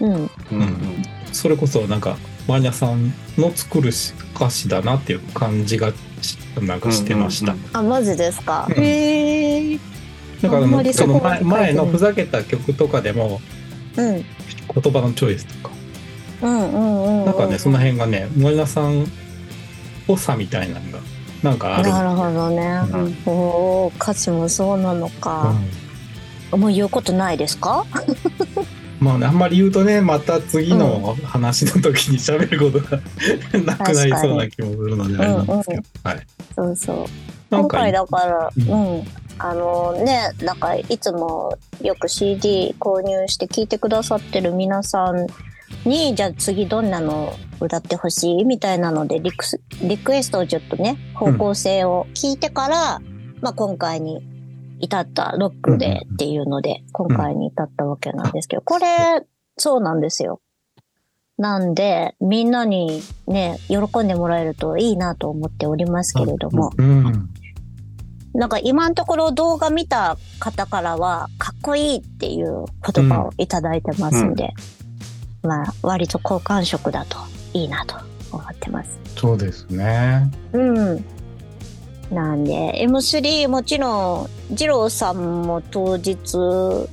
[0.00, 0.12] うん。
[0.14, 0.16] う
[0.54, 3.90] んそれこそなんかマニャさんの作る
[4.34, 7.54] 歌詞だなっていう感じがしなんかしてました。
[7.72, 8.82] あマジですか、うん。
[8.82, 9.78] へえ
[10.42, 13.40] だからのその前前のふざけた曲とかでも
[13.96, 14.24] うん。
[14.66, 15.74] こ言葉のチョイスとか。
[16.42, 17.24] うんうんうんうん。
[17.26, 19.06] なんかねその辺がね森田さんっ
[20.06, 20.98] ぽさみたいなのが
[21.42, 21.90] なんかある。
[21.90, 22.80] なるほどね。
[23.26, 25.54] うおお、歌詞もそうなのか。
[26.50, 27.84] もう言うことないですか？
[29.00, 33.00] まあね、あんまり言うとねまた次の話の時に喋ることが
[33.64, 36.26] なくなりそうな気もするのであれなんですけど、はい。
[36.56, 37.06] そうそう。
[37.50, 38.98] 今回だから、ううん。
[38.98, 39.04] ん、
[39.38, 45.26] あのね、なんかいつもよく CD 購入して聴いてくださってる皆さん
[45.88, 53.00] に、じゃあ次どんなの歌ってほしいみたいなのでリクス、リクエストをちょっとね、方向性を聞いてから、
[53.40, 54.20] まあ今回に
[54.80, 58.86] 至ったロックでっていうので、今回に至ったわけなんですけど、これ、
[59.56, 60.40] そうなんですよ。
[61.36, 67.28] なんで、みんなにね、喜んでもらえるといいなと思っておりますけれども、うん。
[68.34, 74.52] なんか今のところ動画見た方からは、かっこいいっていう言葉をいただいてますんで、
[75.42, 77.16] まあ、割と好感触だと
[77.52, 77.96] いいなと
[78.32, 78.98] 思ってます。
[79.16, 80.30] そうですね。
[80.52, 80.58] う
[80.94, 81.04] ん。
[82.10, 86.16] なんで、M3 もちろん、二郎さんも当日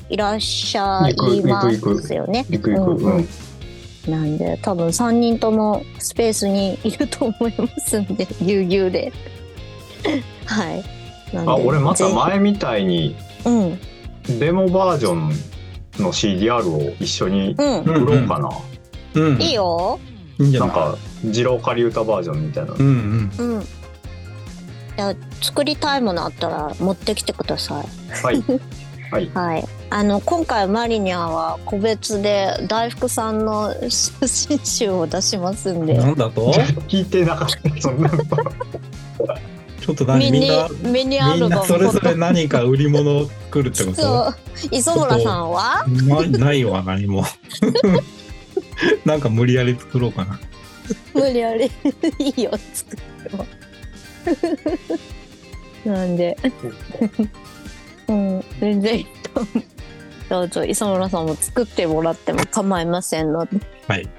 [0.10, 2.45] いらっしゃいま行く行くすよね。
[4.08, 9.13] なんで、多分3人ともスペースにいると思いますんで、 ぎゅうぎゅうで。
[10.45, 10.84] はい。
[11.45, 14.39] あ、俺またぜ前みたいにひうん。
[14.39, 15.30] デモバージョン
[15.99, 18.49] の CDR を一緒に売ろうかな。
[19.13, 19.99] うんいいよ。
[20.38, 22.73] なんか、二郎仮歌バージョンみたいな。
[22.73, 23.63] うんうんうん。
[24.95, 27.88] じゃあ、作りたいものあったら持ってきてください。
[28.23, 28.43] はい。
[29.12, 29.29] はい。
[29.34, 29.67] はい。
[29.91, 35.95] あの、今回マリニャは個別で大福さんの写真集を出しますんで。
[35.97, 36.51] なんだと？
[36.88, 37.81] 聞いてなかった。
[37.81, 38.17] そんなの。
[38.17, 40.31] ちょっと何？
[40.31, 41.67] ミニみんな、ミニアみんなルバム。
[41.67, 44.36] それぞれ何か売り物を作るってことそう。
[44.71, 45.86] 磯村さんは？
[45.88, 47.23] ないないわ何も
[49.05, 50.39] なんか無理やり作ろうかな
[51.13, 51.71] 無理やり
[52.19, 53.45] いいよ、作っても。
[55.85, 56.38] なんで。
[58.07, 59.63] うん、全然いいと思う。
[60.29, 63.59] どうぞ、磯村さんも作ってもらっても構いませんので。
[63.88, 64.09] はい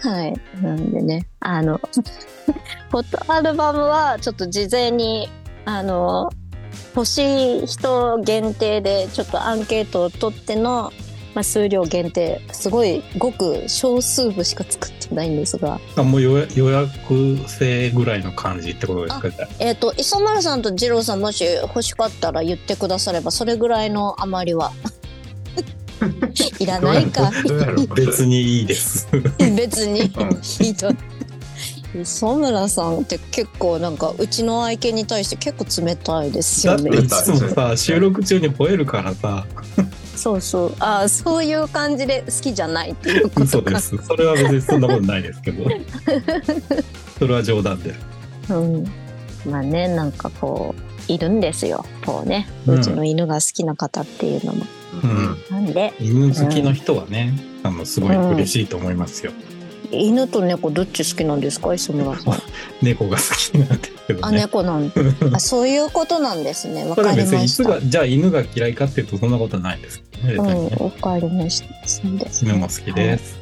[0.00, 0.34] はい。
[0.62, 1.80] なんでね、あの、
[2.90, 5.28] フォトアルバムはちょっと事前に、
[5.64, 6.30] あの、
[6.94, 10.92] 欲しい人限定でちょっとアンケートを取っての、
[11.36, 24.72] まあ、数量限定、すごいごく少数部しか作ってないんですが、あもう予約制ぐらいの感じってことですかじゃあえっ、と、磯丸さんと二郎さんもし欲しかったら言ってくだされば、それぐらいの余りは。
[26.58, 27.30] いらないか。
[27.94, 29.06] 別にいいです
[29.38, 30.96] 別にうんひどい。
[32.00, 37.08] 磯村さんって結構なんかうちの愛犬に対して結構冷たいですよねだってい。
[37.08, 39.46] つもさ収録中に吠えるからさ
[40.16, 40.74] そうそう。
[40.80, 43.44] ああ、そういう感じで好きじゃないっていうことか。
[43.44, 45.64] 嘘ですそれは別にそんなことないですけど
[47.18, 47.94] それは冗談で
[48.50, 48.84] うん。
[49.48, 51.84] まあね、なんかこう、いるんですよ。
[52.04, 52.48] こうね。
[52.66, 54.66] うんうちの犬が好きな方っていうのも。
[55.02, 59.32] うんなんで、犬好きの人はねあのすごい嬉しいと思いますよ、
[59.90, 61.74] 犬と猫どっち好きなんですか？
[61.74, 62.34] 磯村さん。
[62.82, 64.92] 猫が好きなんですけどあ、ね猫なん
[65.32, 66.84] あ、そういうことなんですね。
[66.84, 67.22] わかりました。
[67.22, 71.88] 別にいつがじゃあ犬が嫌いかっていうとそんなことはないですねうん、かりました。
[71.88, 73.36] そうです、犬も好きです、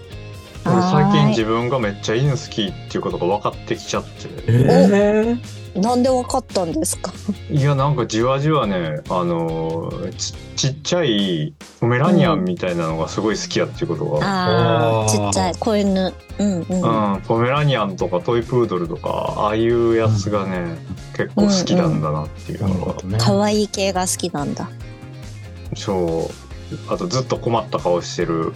[0.65, 4.11] 俺最近は自分がめっちゃ犬好きっていうことが分かってきちゃって。
[4.49, 5.64] えい。
[5.75, 7.13] なんでわかったんですか？
[7.51, 14.19] いや、なんかじわじわね、あのーち、ちっちゃいポメラニアンみたいなのがすごい好きやっていうことが。
[14.23, 16.15] ああ、ちっちゃい子犬。
[16.39, 17.15] うんうん。
[17.15, 20.77] うん、ポメラニアンとかトイプードルとか、ああいうやつがね、
[21.17, 22.75] 結構好きなんだなっていうのが。
[22.75, 24.69] なるほどね可愛い系が好きなんだ。
[25.77, 26.93] そう。
[26.93, 28.53] あとずっと困った顔してる、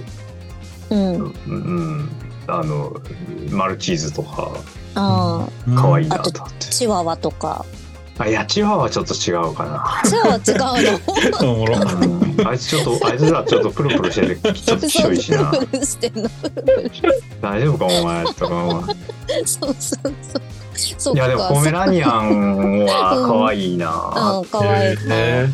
[0.90, 1.14] うん。
[1.14, 2.10] うん、うん
[2.48, 2.96] あの、
[3.50, 4.50] マルチーズとか、
[4.94, 6.66] ああ、可愛いいなと思って。
[6.66, 7.64] チワワとか。
[8.18, 10.02] あ、いや、チワワはちょっと違うかな。
[10.08, 11.00] チワワ違う
[11.40, 11.52] の？
[11.52, 15.50] おもろうんあいつちょっと、あいつらちょっとプルプルしてて、ちょっと強いしな。
[15.50, 16.30] プルプルしてんの。
[17.40, 18.84] 大丈夫か、お前とか。
[19.44, 20.12] そうそうそう。
[20.98, 24.40] そっかいや、でもポメラニアンは可愛いな。
[24.40, 25.48] うん、可愛い可愛い。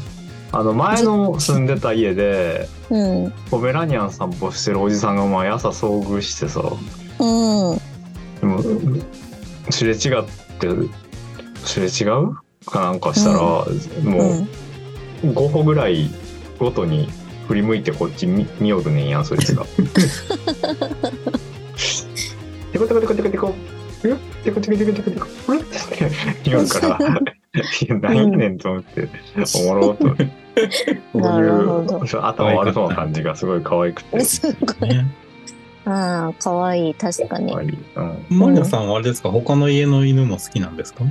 [0.56, 3.32] あの、前の住んでた家で、うん。
[3.50, 6.60] ポメラニアン散歩してるおじさんが毎朝遭遇してさ、
[7.18, 7.78] うん。
[8.40, 8.62] でも
[9.70, 10.24] すれ違っ
[10.60, 10.68] て、
[11.64, 12.36] すれ違う？
[12.66, 13.64] かなんかしたら、も
[15.24, 15.30] うん。
[15.30, 16.08] う5歩ぐらい
[16.60, 17.08] ごとに
[17.48, 19.64] 振り向いてこっち見見よるねんや、そいつが。
[22.72, 23.46] テコテコテコテコテコ。
[24.08, 25.26] よテコテコテコテコテコ。
[25.56, 26.98] って言うから、
[27.80, 29.08] いや何やねんと思って、
[29.56, 30.14] おもろうと。
[31.14, 32.06] なるほど。
[32.06, 34.20] そう頭悪そうな感じがすごい可愛くて。
[34.24, 34.88] すごい。
[34.88, 35.06] ね
[35.86, 36.94] ああ、かわいい。
[36.94, 37.58] 確かに可。
[37.58, 39.30] 愛いうんマリナさんはあれですか？
[39.30, 41.04] 他の家の犬も好きなんですか？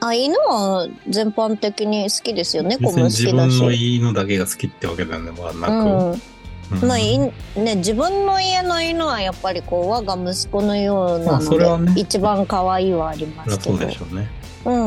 [0.00, 2.62] あ、犬は全般的に好きですよ。
[2.62, 3.62] 猫別にも好自分きだし。
[3.62, 5.70] の犬だけが好きってわけではなく。
[5.70, 6.10] うん。
[6.10, 7.32] うんまあ、いね、
[7.76, 13.94] 自分の家の犬はやっぱりこう、我が息子のようまあなので、それはね一番可愛いはありますけどそりゃそうで。
[13.94, 14.28] しょうね。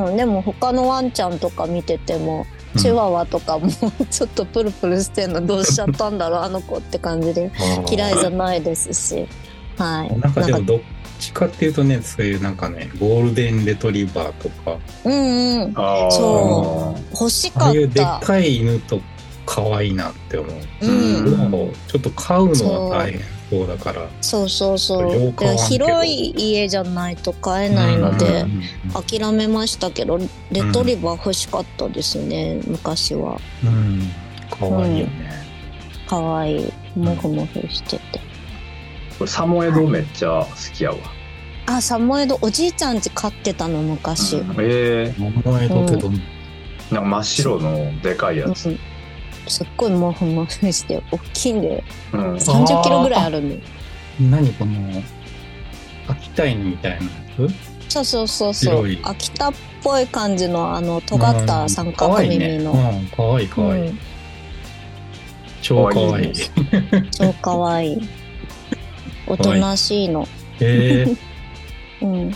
[0.09, 3.69] うん、でも他のワンちゃんとか見てても、うんチワワとかも
[4.09, 7.51] ちょっとプルプルしてんのどうしちゃったんだろうあの子って感じで
[7.89, 9.27] 嫌いじゃないですし。
[9.77, 10.19] はい。
[10.19, 10.79] なんかでもどっ
[11.19, 15.73] ちかっていうとね、そういうなんかね、ゴールデンレトリバーとか、うんうん。
[15.73, 18.99] そ欲しかっああいうでったかい犬と
[19.45, 20.55] 可愛いなって思う。
[20.81, 20.87] う
[21.21, 21.25] ん。
[21.25, 24.07] でもちょっと飼うのは大変そうだから。
[24.21, 25.31] そうそうそう。
[25.69, 30.17] 広い家じゃないと買えないのでうん諦めましたけど
[30.51, 33.39] レトリバー欲しかったですね昔は。
[33.63, 34.01] うん、
[34.49, 35.31] 可愛いよね。
[36.07, 38.19] 可愛いモフモフしてて。
[39.17, 40.97] これサモエドめっちゃ好きやわ。
[41.67, 46.21] あサモエドおじいちゃん家飼ってたの昔、え桃江戸ってどんー、
[46.93, 48.69] なんか真っ白のでかいやつ。
[48.69, 48.79] うん
[49.49, 51.83] すっごいモフモフして大きいんで
[52.13, 52.35] うん。
[52.35, 53.59] 30キロぐらいあるんで
[54.19, 55.01] 何この、
[56.07, 57.05] 秋田犬みたいな
[57.45, 57.49] や
[57.89, 58.97] そうそうそうそう。
[59.03, 63.09] 秋田っぽい感じのあのつ尖った三角可愛い耳の、ね。
[63.11, 63.87] うん、可愛い可愛い。
[63.87, 63.99] うん。
[65.61, 66.33] 超可愛い。
[67.11, 67.93] 超かわい。
[67.93, 68.01] い
[69.27, 70.27] おとなしいの。
[70.59, 72.31] えー、うん。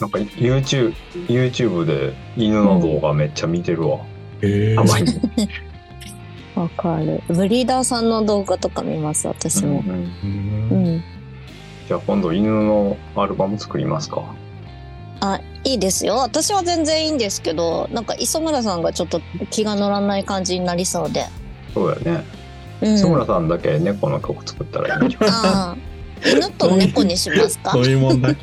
[0.00, 0.94] なんか YouTube,
[1.28, 3.98] YouTube で犬の動画めっちゃ見てるわ。
[4.42, 5.06] え可愛い。
[6.60, 7.22] わかる。
[7.28, 9.26] ブリーダーさんの動画とか見ます？
[9.26, 9.80] 私も。
[9.80, 10.96] うんううん。
[10.96, 11.02] ん、
[11.88, 14.22] じゃあ今度犬のアルバム作りますか。
[15.20, 16.16] あいいですよ。
[16.16, 21.26] 私は全然いいんですけどなんか磯村さんがちょっと気が乗らない感じになりそうで。
[21.74, 22.24] そうだよね。
[22.82, 22.94] うん。
[22.94, 26.32] 磯村さんだけ猫の曲作ったらいいんじゃない？
[26.32, 27.70] 犬と猫にしますか？
[27.72, 28.36] そういう問題。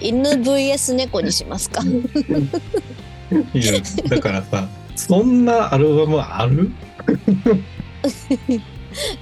[0.00, 1.82] 犬 VS 猫にしますか？
[1.82, 3.72] いや、
[4.08, 6.70] だからさ、そんなアルバムある？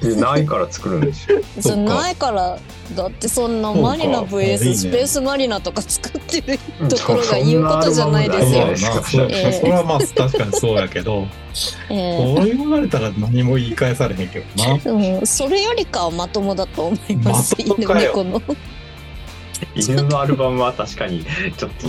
[0.03, 1.41] でないから作るんですよ。
[1.61, 1.95] そそっか。
[1.95, 2.59] ないから
[2.95, 6.59] だってそんなマリナ VS ねスペースマリナとか作ってる
[6.89, 8.53] ところが言うことじゃないですよ。
[8.53, 8.95] そんなアルバムないじゃないですか。
[8.95, 9.53] まあ、そうええ。
[9.53, 11.27] それはまあ確かにそうやけど、
[11.91, 14.75] えこう言われたら何も言い返されへんけどな。
[14.75, 17.55] えうん、それよりかはまともだと思います。
[17.59, 18.09] 犬まともかよ。
[18.09, 18.43] 猫の
[19.75, 21.25] 犬のアルバムは確かに
[21.57, 21.89] ちょっと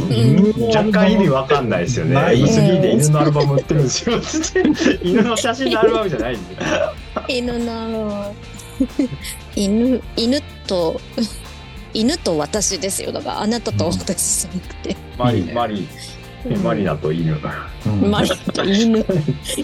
[0.67, 2.13] 若干意味わかんないですよね。
[2.13, 4.19] ない M3 で犬のアルバム売ってるんですよ。
[5.03, 6.55] 犬の写真のアルバムじゃないんで。
[7.27, 8.35] 犬の
[9.55, 10.99] 犬犬と
[11.93, 15.87] 犬と私ですよだからあなたと私じゃなくて、マリマリ
[16.61, 17.37] マリナと犬。
[17.85, 19.05] うんマリナと犬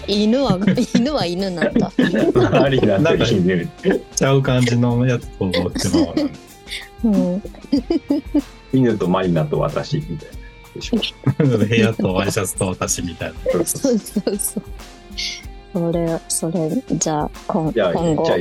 [0.06, 0.58] 犬は
[0.94, 1.92] 犬は犬なんだ
[2.50, 3.68] マリナと犬。
[4.14, 6.22] ちゃう感じのやつ想像してまうな。
[6.22, 6.49] うん
[8.72, 10.40] 犬とマリナと私みたいな。
[10.74, 10.98] でしょ
[11.58, 13.64] 部屋とワイシャツと私みたいな。
[13.64, 14.62] そうそうそう。
[15.72, 18.38] それそれじゃあ今じゃあ、今後じゃあ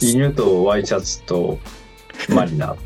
[0.00, 1.58] 犬とワイシャツと
[2.28, 2.76] マリナ。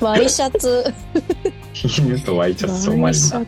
[0.00, 0.92] ワイシャツ。
[1.74, 3.46] 犬とワイシャツとマリナ。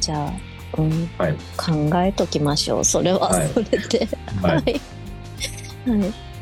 [0.00, 0.32] じゃあ、
[0.78, 1.10] うん。
[1.18, 1.36] はい。
[1.56, 2.84] 考えときましょう。
[2.84, 3.48] それははい。
[3.48, 4.08] それで。
[4.40, 4.54] はい。
[4.54, 4.80] はい、
[5.86, 6.32] はい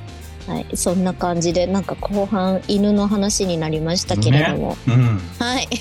[0.46, 5.20] はい、そんな感じでなんか後半犬の話になりましたけれども、うん。
[5.38, 5.68] はい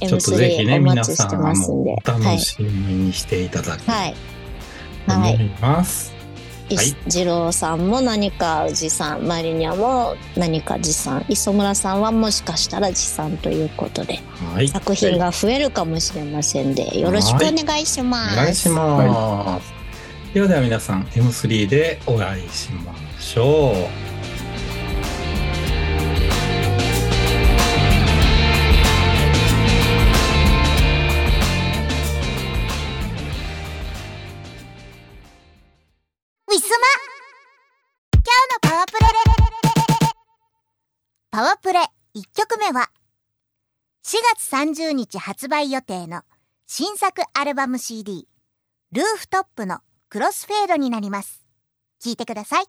[0.00, 4.14] ちょっとぜひね、M3 お皆待ちしてますんで楽しみにしていただきたはいい
[5.06, 6.12] と思はいはいいます。
[6.68, 14.20] いはい次郎さんも何か持参マリニャも何か持参磯村さんはもしかしたら持参ということで
[14.54, 14.66] はい。
[14.66, 18.32] 作品が増えるかもしれませんでよろしくお願いします。
[18.34, 19.81] お願いします。
[20.32, 24.02] ではでは皆さん、M3 でお会いしましょう。
[36.48, 36.86] ウィスマ
[38.14, 39.00] 今日のパワープレ
[41.30, 41.80] パワープレ
[42.14, 42.90] 1曲目は
[44.06, 46.22] 4月30日発売予定の
[46.66, 48.26] 新作アルバム CD
[48.92, 49.80] ルーフトップの
[50.12, 51.42] クロスフェードになります。
[52.04, 52.66] 聞いてください。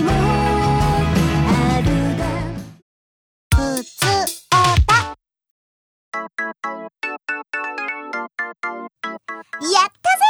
[0.00, 2.24] あるだ
[3.54, 5.16] ふつおた。
[9.60, 10.24] やったぜ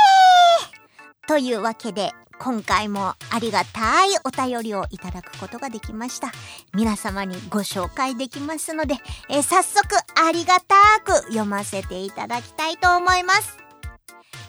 [1.28, 2.10] というわけで
[2.40, 6.32] 今回もありがたいお便りをいただくことができました。
[6.74, 8.96] 皆様にご紹介できますので、
[9.28, 9.86] え早速
[10.20, 13.61] ありがたく読ませていただきたいと思います。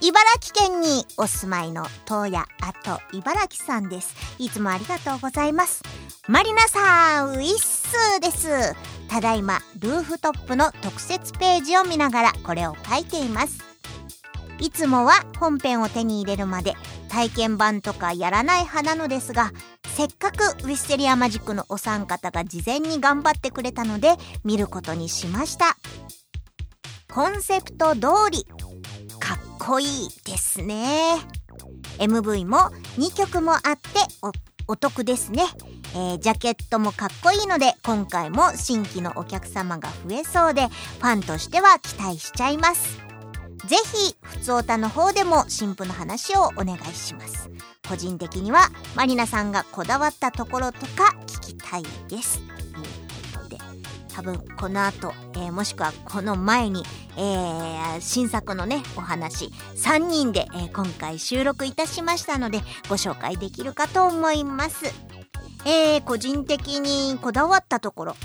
[0.02, 2.46] 茨城県にお住まいの東野あ
[2.84, 4.14] と茨城さんです。
[4.38, 5.82] いつもありがとうございます。
[6.28, 8.76] マリナさんウィッスーです。
[9.08, 13.60] ただいまルーフトップの特設ページを見ながらこれを書いています。
[14.60, 16.76] いつもは本編を手に入れるまで
[17.10, 19.52] 体験版とかやらない派なのですが
[19.96, 25.78] せっかくウィステリアマジックのお三方が事前に頑張ってくれたので見ることにしました。
[27.14, 28.48] コンセプト通り。
[29.24, 31.16] かっこいいですね。
[31.98, 32.58] MV も
[32.98, 33.80] 2曲もあって
[34.22, 34.34] お
[34.68, 35.44] お得ですね、
[35.94, 42.98] えージャケットもかっこいいので今回も新規のお客様が増えそうでファンとしては期待しちゃいます。
[43.66, 47.50] ぜひふつおたの方でも新婦の話をお願いします。
[47.88, 52.42] 個人的にはマリナさんがこだわったところとか聞きたいです。
[54.14, 56.84] 多分この後、えーもしくはこの前に、
[57.18, 59.46] えー新作のねお話
[59.76, 62.60] 3人で、えー今回収録いたしましたので
[62.90, 64.86] ご紹介できるかと思います。
[65.66, 68.16] え個人的にこだわったところ。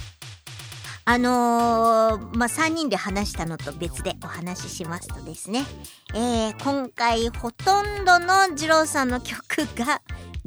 [1.05, 5.64] あのーまあ、3人で話したのと別でお話ししますとですね、
[6.12, 10.03] えー今回ほとんどの二郎さんの曲が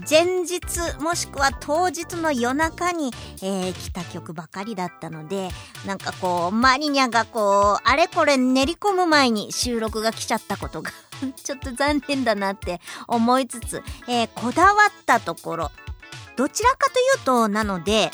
[0.09, 0.59] 前日
[0.99, 5.49] もしくは当日の夜中に、えー来た曲ばかりだったので
[5.85, 10.91] なんかこうマリニャがこうあれこれ練り込む前に収録が来ちゃったことが
[11.43, 15.71] ちょっと残念だなって思いつつ、えーこだわったところ
[16.35, 18.11] どちらかというとなので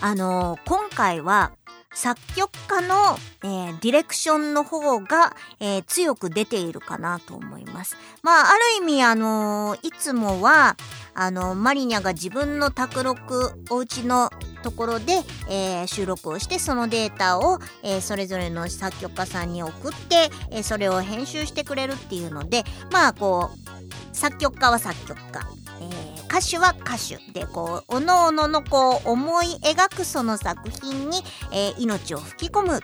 [0.00, 1.52] あのー今回は
[1.92, 7.96] 作曲家の、えーディレクションの方が、えー強く出ているかなと思います。
[8.22, 10.76] まあ、ある意味、あのーいつもは、
[11.14, 14.30] あのマリニャが自分の卓録、お家の
[14.62, 15.14] ところで、
[15.48, 25.40] えー収録をして、そのデータを、えーそれぞれの作曲家さんに送って、えーそれを編集してくれるっていうので、まあ、こう、作曲家は作曲家、
[25.80, 31.18] えー歌手は歌手でこうおのおののこう思い描くその作品に、
[31.52, 32.80] えー命を吹き込むっ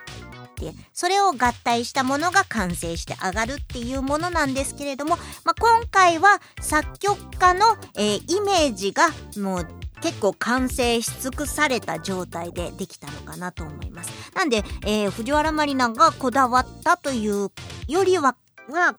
[0.56, 7.60] てそれを合体したものが完成して上がるっていうものなんですけれども、まあ、今回は作曲家の、
[7.96, 9.68] えーイメージがもう
[10.02, 14.10] 結構完成し尽くされた状態でできたのかなと思います。
[14.34, 17.50] なんで、えー藤原まりながこだわったという
[17.86, 18.34] よりは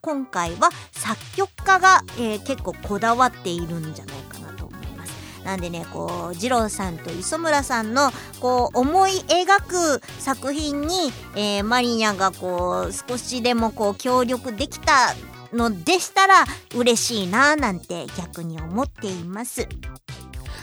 [0.01, 4.26] 今回は作曲家が、えー結構こだわっているんじゃない。
[5.47, 15.15] なんでねこう二郎さんと磯村さんのこう思い描く作品に、えーマリニャがこう少しでもこう協力できた
[15.53, 16.43] のでしたら
[16.75, 19.69] 嬉しいななんて逆に思っています。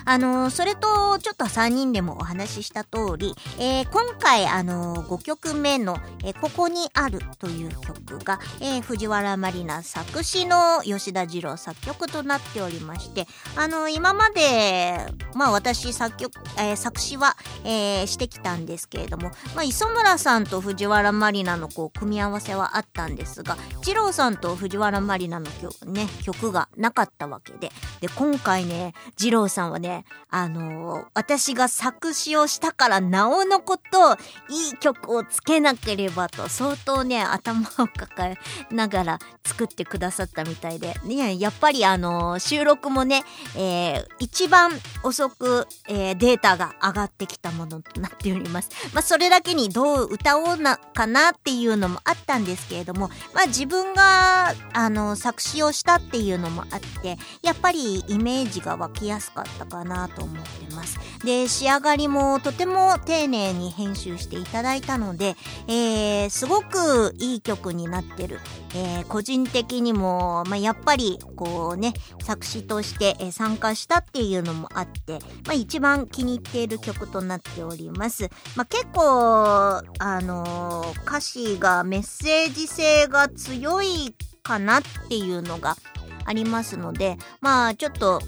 [0.06, 13.26] あのそれとちょっと3人でもお話しした通り、えー今回あのー5曲目の、えーここにある」という曲が、えー藤原まりな作詞の吉田二郎作曲となっておりまして
[13.56, 29.93] あの今までまあ私作曲、えー作詞は、えーしてきたんですけれども、まあ、磯村さんと藤原まりなのこう組み合わせはあったんですが二郎さんと藤原まりなの曲,、ね、曲がなかったわけでで今回ね二郎さんはね
[30.30, 34.14] あのー私が作詞をしたからなおのこと
[34.48, 38.36] いい曲をつけなければと相当ね頭を抱
[38.70, 43.22] えながら作ってくださったみたいで、ね、やっぱりあのー収録もね、
[43.56, 44.70] えー一番
[45.02, 48.70] 遅く、えーデータが上がってきたものとなっております。
[48.92, 60.98] まあ、それだけにどう歌おうなかなっていうのもあったんですけれども、まあ、自分があの作詞をしたっていうのもあってやっぱりイメージが湧きやすかったかなと思ってます。
[61.24, 65.36] で仕上がりもとても丁寧に編集していただいたので、
[65.68, 68.40] えーすごくいい曲になってる、
[68.74, 78.28] えー個人的にも、まあ、やっぱりこうね作詞として、参加したっていうのもあって、まあ、一番気に入っている曲となっております。
[78.56, 79.82] まあ、結構あ
[80.20, 85.76] のー歌詞がメッセージ性が強いかなっていうのが
[86.24, 88.20] ありますのでまあちょっと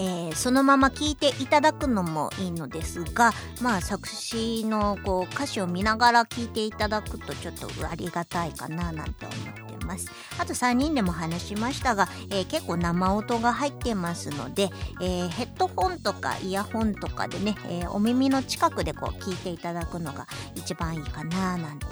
[0.00, 10.08] えーそのまま聴いていただくのもいいのですがまあ作詞のこう歌詞を見ながら聴いていただくとちょっとありがたいかななんて思ってます。
[10.38, 14.70] あと3人でも話しましたが、えー結構生音が入ってますので、
[15.00, 21.86] えーヘッドホンとかイヤホンとかでね、えお耳の近くでこう聞いていただくのが一番いいかななんて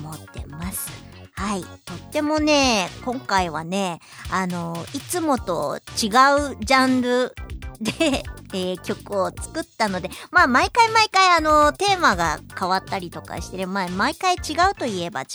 [0.00, 0.90] 思ってます。
[1.36, 1.62] はい。
[1.84, 4.00] とってもね今回はね
[4.30, 7.34] あのいつもと違うジャンル
[7.80, 8.22] で、
[8.52, 15.26] えー曲を作ったので、まあ毎回毎回あのテーマが変わったりとかしてね、まあ毎回違うといえば違う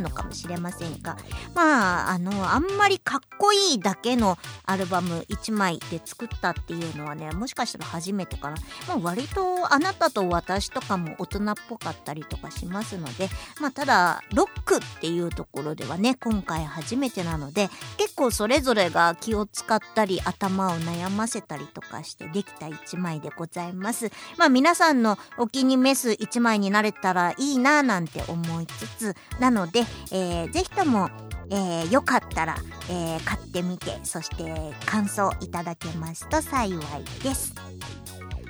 [0.00, 1.16] のかもしれませんが、
[1.54, 8.56] まああの、あんまりかっこいいだけのアルバム1枚で作ったっていうのはね、もしかしたら初めてかな。
[8.88, 13.28] まあ割とあなたと私とかも大人っぽかったりとかしますので、
[13.60, 24.10] まあただ、ロックっていうところではね、今回初めてなので、結構それぞれが気を使ったり頭を悩ませたりとかしてできた一枚でございます。
[24.36, 29.80] まあ皆さんのお気に召す一枚になれたらいいななんて思いつつ、なので、
[30.12, 31.10] えーぜひとも
[31.50, 32.56] えーよかったら、
[32.88, 34.54] えー買ってみてそして
[34.86, 36.78] 感想いただけますと幸い
[37.22, 37.54] です。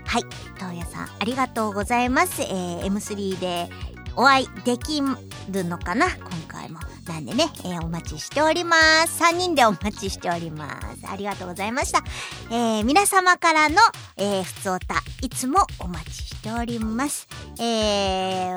[0.04, 0.22] はい。
[0.56, 3.70] 東野さんありがとうございます、えー M3 で
[4.16, 5.00] お会いでき
[5.50, 6.06] るのかな？
[6.08, 6.80] 今回も。
[7.06, 9.22] なんでね、えーお待ちしております。
[9.22, 11.06] 3人でお待ちしております。
[11.10, 12.04] ありがとうございました、
[12.50, 13.76] えー皆様からの、
[14.16, 17.26] えー、ふつおたいつもお待ちしております。
[17.58, 17.62] え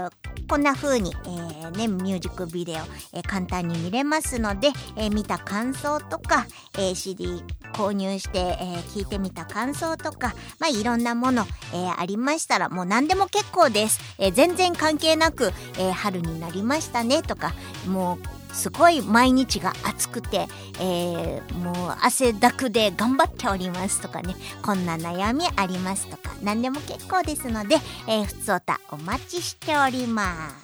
[0.08, 0.12] ー
[0.49, 2.76] こんな風に、えーね、ミュージックビデオ、
[3.14, 6.45] えー簡単に見れますので、え見た感想とか、
[6.78, 7.41] え CD
[7.74, 13.99] 購入して、え聞いてみた感想とか、まあ、いろんなもの、えありましたら、もう何でも結構です。
[14.20, 15.43] え全然関係なく、
[15.78, 17.54] えー春になりましたねとか、
[17.88, 18.18] も
[18.52, 20.48] う、すごい毎日が暑くて、
[20.80, 27.76] えーもう汗だくで頑張っておりますとかね、こんな悩みありますとか、何でも結構ですので、
[28.08, 30.64] えー、ふつおたお待ちしております。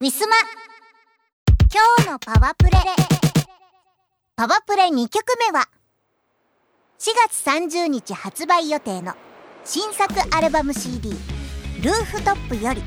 [0.00, 0.36] ウィスマ
[1.70, 2.70] 今日のパワープレ
[4.36, 5.68] パワープレ2曲目は
[7.00, 9.14] 4月30日発売予定の
[9.64, 11.10] 新作アルバム CD
[11.82, 12.82] 「ルーフトップ」より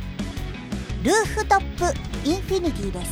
[1.03, 1.85] 「ルーフトップ
[2.27, 3.11] インフィニティ」です。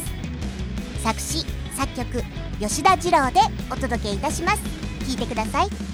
[1.04, 1.46] 作詞
[1.76, 2.24] 作曲
[2.60, 3.40] 吉田二郎で
[3.72, 4.62] お届けいたします。
[5.08, 5.89] 聴いてください。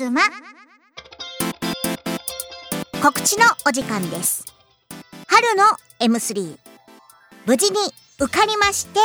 [0.00, 0.22] スマ
[3.02, 4.46] 告知のお時間です。
[5.26, 5.64] 春の
[5.98, 6.56] M3
[7.44, 7.76] 無事に
[8.18, 8.98] 受かりまして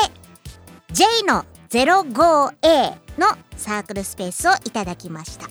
[0.94, 3.28] J の 05A の
[3.58, 5.50] サークルスペースをいただきました。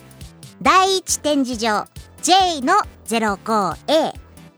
[0.63, 1.85] 第一展示場
[2.23, 2.73] J の
[3.05, 4.15] 05A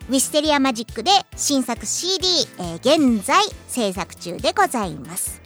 [0.07, 5.41] ウィステリアマジックで新作 CD、えー現在制作中でございます。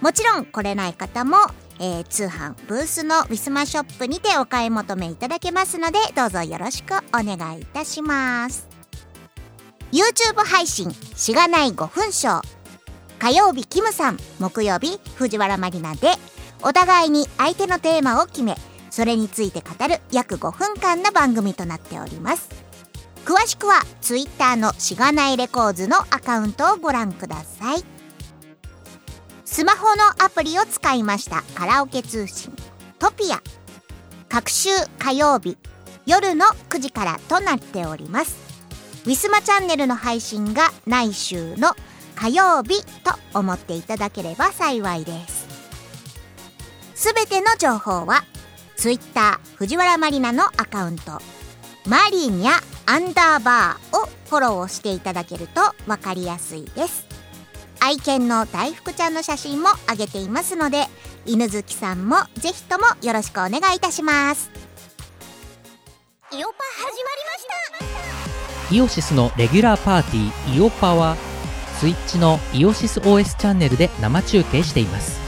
[0.00, 1.36] もちろん来れない方も、
[1.80, 8.68] えー通販ブースのウィスマショップにてお買い求めいただけますのでどうぞよろしくお願いいたします。
[9.90, 12.42] YouTube 配信しがない5分ショー
[13.18, 16.12] 火曜日キムさん木曜日藤原まりなで
[16.62, 18.56] お互いに相手のテーマを決め
[18.90, 22.48] それについて語る約5分間の番組となっております。
[23.24, 27.99] 詳しくは Twitter のしがないレコーズのアカウントをご覧ください。
[29.52, 31.42] スマホのアプリを使いました。
[31.56, 32.52] カラオケ通信。
[33.00, 33.42] トピア。
[34.28, 34.70] 各週
[35.00, 35.58] 火曜日。
[36.06, 38.38] 夜の9時からとなっております。
[39.06, 41.74] ウィスマチャンネルの配信が来週の
[42.14, 45.48] 火曜日と思っていただければ幸いです。
[46.94, 48.22] すべての情報は
[48.76, 51.18] ツイッター藤原マリナのアカウント。
[51.86, 52.52] マリニャ
[52.86, 57.09] アンダーバーをフォローしていただけると分かりやすいです。
[57.80, 60.84] 愛犬の大福ちゃんの写真も上げていますので
[61.24, 64.50] 犬好きさんもぜひともよろしくお願いいたします。
[66.32, 71.16] イオパ始まりましたイオシスのレギュラーパーティーイオパは
[71.80, 75.18] スイッチのイオシス OS チャンネルで生中継しています。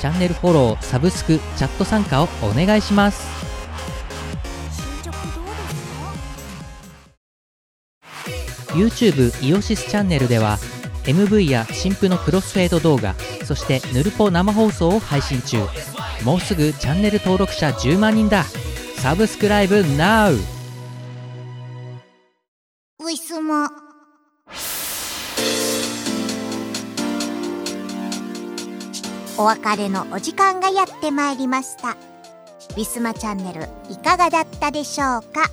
[0.00, 3.28] チャンネルフォローサブスクチャット参加をお願いします。
[4.72, 5.52] 進捗どうで
[8.48, 10.58] すか YouTube イオシスチャンネルでは
[11.04, 15.58] MV や新婦のクロスフェード動画そしてヌルポ生放送を配信中。
[16.24, 18.44] もうすぐチャンネル登録者10万人だ。
[18.96, 20.38] サブスクライブ NOW!
[23.00, 23.04] ウ。
[23.04, 23.68] ィスマ
[29.38, 31.92] お別れのお時間がやってまいりました。
[31.92, 35.50] ウィスマチャンネルいかがだったでしょうか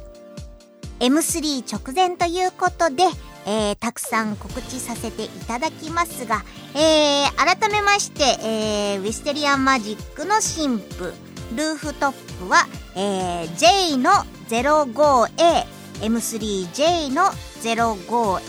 [1.00, 3.06] ？M3 直前ということで、
[3.48, 6.44] えーたくさん告知させていただきますが、
[6.76, 11.14] えー改めまして、えーウィステリアンマジックの新婦
[11.56, 14.12] ルーフトップは、えー J の
[14.50, 15.66] 05A
[16.02, 17.24] M3J の
[17.64, 18.44] 05A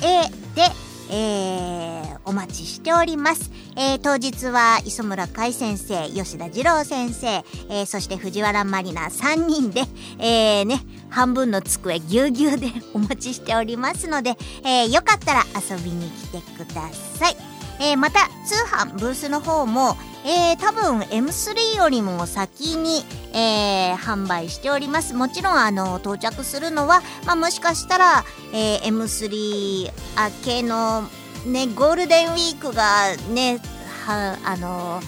[0.55, 0.63] で、
[1.11, 3.51] えーお待ちしております。
[3.77, 9.83] えー当日は磯村海先生、吉田二郎先生、えーそして藤原まりな3人で、
[10.19, 16.83] えーね、半分の机ぎゅうぎゅうで お待ちしておりますので、えーよかったら遊びに来てくだ
[17.19, 17.37] さい。
[17.81, 29.91] えーまた通販ブースの方も、えー多分 M3 よりも先に、えー販売しておりますもちろんあの到着するのは、まあ、もしかしたら、えー M3 明
[30.45, 31.09] けの
[31.47, 33.61] ねゴールデンウィークがね
[34.07, 35.01] はあの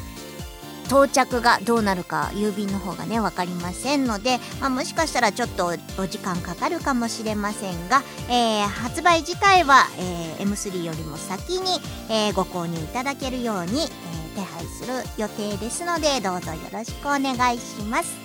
[0.91, 5.73] 到着がどうなるか郵便の方がね分かりませんので、まあ、もしかしたらちょっとお
[6.09, 11.79] 時間かかるかもしれませんが、えー発売自体は、えー M3 よりも先に、
[12.11, 13.87] えーご購入いただけるように、え
[14.35, 18.17] 手配する予定ですのでどうぞよろしくお願いします。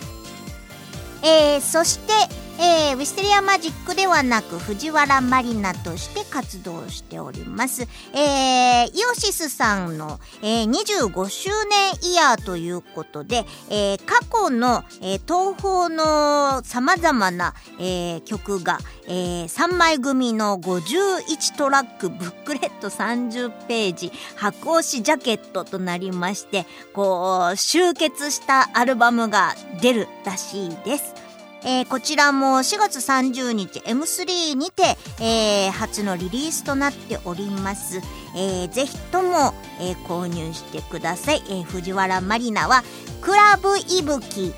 [1.22, 2.12] えそして、
[2.58, 7.82] えーウィステリアマジックではなく藤原鞠菜として活動しております。
[8.14, 18.78] えーイオシスさんの、えー25周年イヤーということで、えー過去の、えー東方の様々な、えー曲が、
[19.08, 31.25] え3枚組の51トラックブックレット30ページ箔押しジャケットとなりましてこう集結したアルバムが出るらしいです。
[31.64, 38.00] えーこちらも4月30日 M3 にて、えー初のリリースとなっております。
[38.36, 41.42] えーぜひとも、えー購入してください。
[41.48, 42.82] えー藤原マリナは
[43.20, 44.52] クラブいぶき in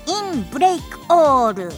[0.51, 1.69] ブレイクオール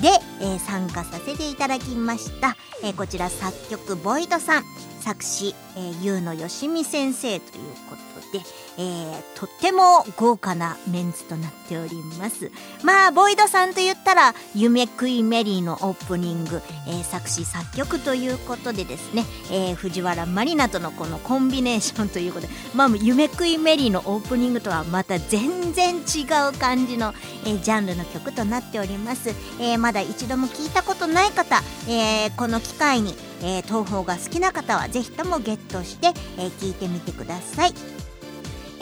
[0.00, 0.08] で、
[0.40, 2.56] えー参加させていただきました。
[2.82, 4.64] えーこちら作曲ボイドさん、
[5.00, 8.40] 作詞、えー、ゆうのよしみ先生ということで、
[8.78, 12.50] えーとっても豪華なメンツとなっております。
[12.82, 26.24] まあ、ボイドさんと言ったら、夢食いメリーのオープニング、えー作詞作曲ということでですね、えー藤原マリナとのこのコンビネーションということで、まあ、夢食いメリーのオープニングとはまた全然違
[26.54, 27.14] う感じの、
[27.44, 29.30] えージャンルの曲となっております。
[29.58, 36.08] えーまだ一度も聞いたことない方、えーこの機会に、えー東宝が好きな方はぜひともゲットして、
[36.38, 37.99] えー聞いてみてください。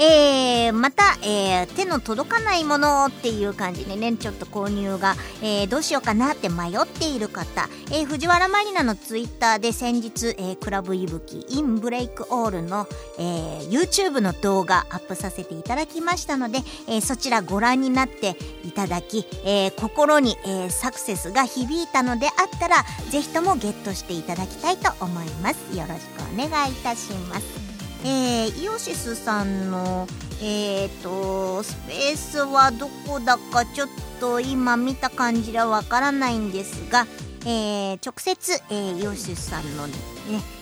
[0.00, 12.86] えーまた、えー手の届かないものっていう感じでねちょっと購入が、えーどうしようかなって迷っている方、えー藤原マリナのツイッターで先日、えークラブいぶき in ブレイクオールの、
[13.18, 25.76] えー YouTube の動画アップさせていただきましたので、えーそちらご覧になっていただき、えー心に、えーサクセスが響いたのであったらぜひともゲットしていただきたいと思います。
[25.76, 27.67] よろしくお願いいたします。
[28.04, 30.06] えーイオシスさんの
[30.40, 33.88] えー、とスペースはどこだかちょっ
[34.20, 37.06] と今見た感じではわからないんですが、
[37.44, 39.94] えー直接、えーイオシスさんのね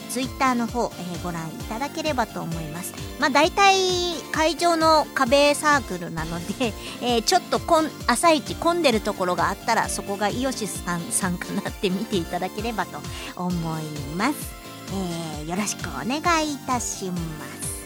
[0.09, 2.95] ツイッターの方、えーご覧いただければと思います。
[3.21, 6.73] まあ大体会場の壁サークルなので、
[7.03, 12.99] えーちょっとこん朝一混んでるところがあったらそこがイオシスさんさんかなって見ていただければと
[13.37, 13.83] 思い
[14.17, 14.66] ます。
[14.93, 17.85] えーよろしくお願いいたします。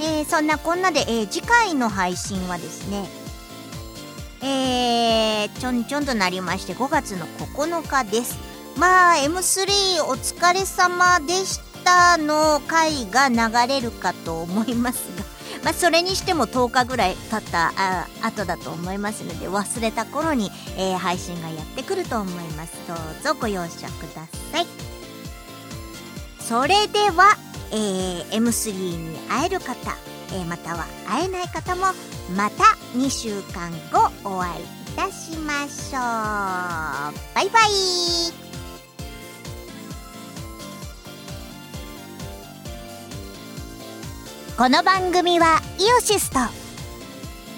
[0.00, 3.08] えーそんなこんなで、え次回の配信はですね、
[4.42, 8.36] えーちょんちょんとなりまして5月の9日です。
[8.76, 15.24] まあ M3 お疲れ様でしたの回が流れるかと思いますが、
[15.64, 24.97] まあそれにしても10日ぐらい経ったあ後だと思いますので忘れた頃に、えー配信がやってくると思いますどうぞご容赦ください
[26.48, 27.36] それでは、
[27.72, 29.74] えー M3 に会える方、
[30.32, 31.82] えーまたは会えない方も
[32.34, 32.64] また
[32.96, 36.00] 2週間後お会いいたしましょう
[37.34, 37.70] バイバイ
[44.56, 46.38] この番組はイオシスと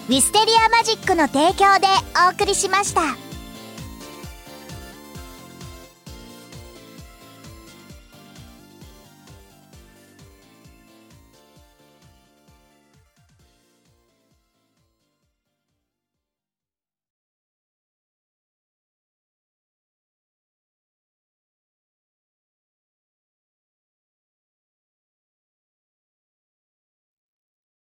[0.09, 1.86] ウィステリアマジックの提供で
[2.28, 3.30] お送りしました。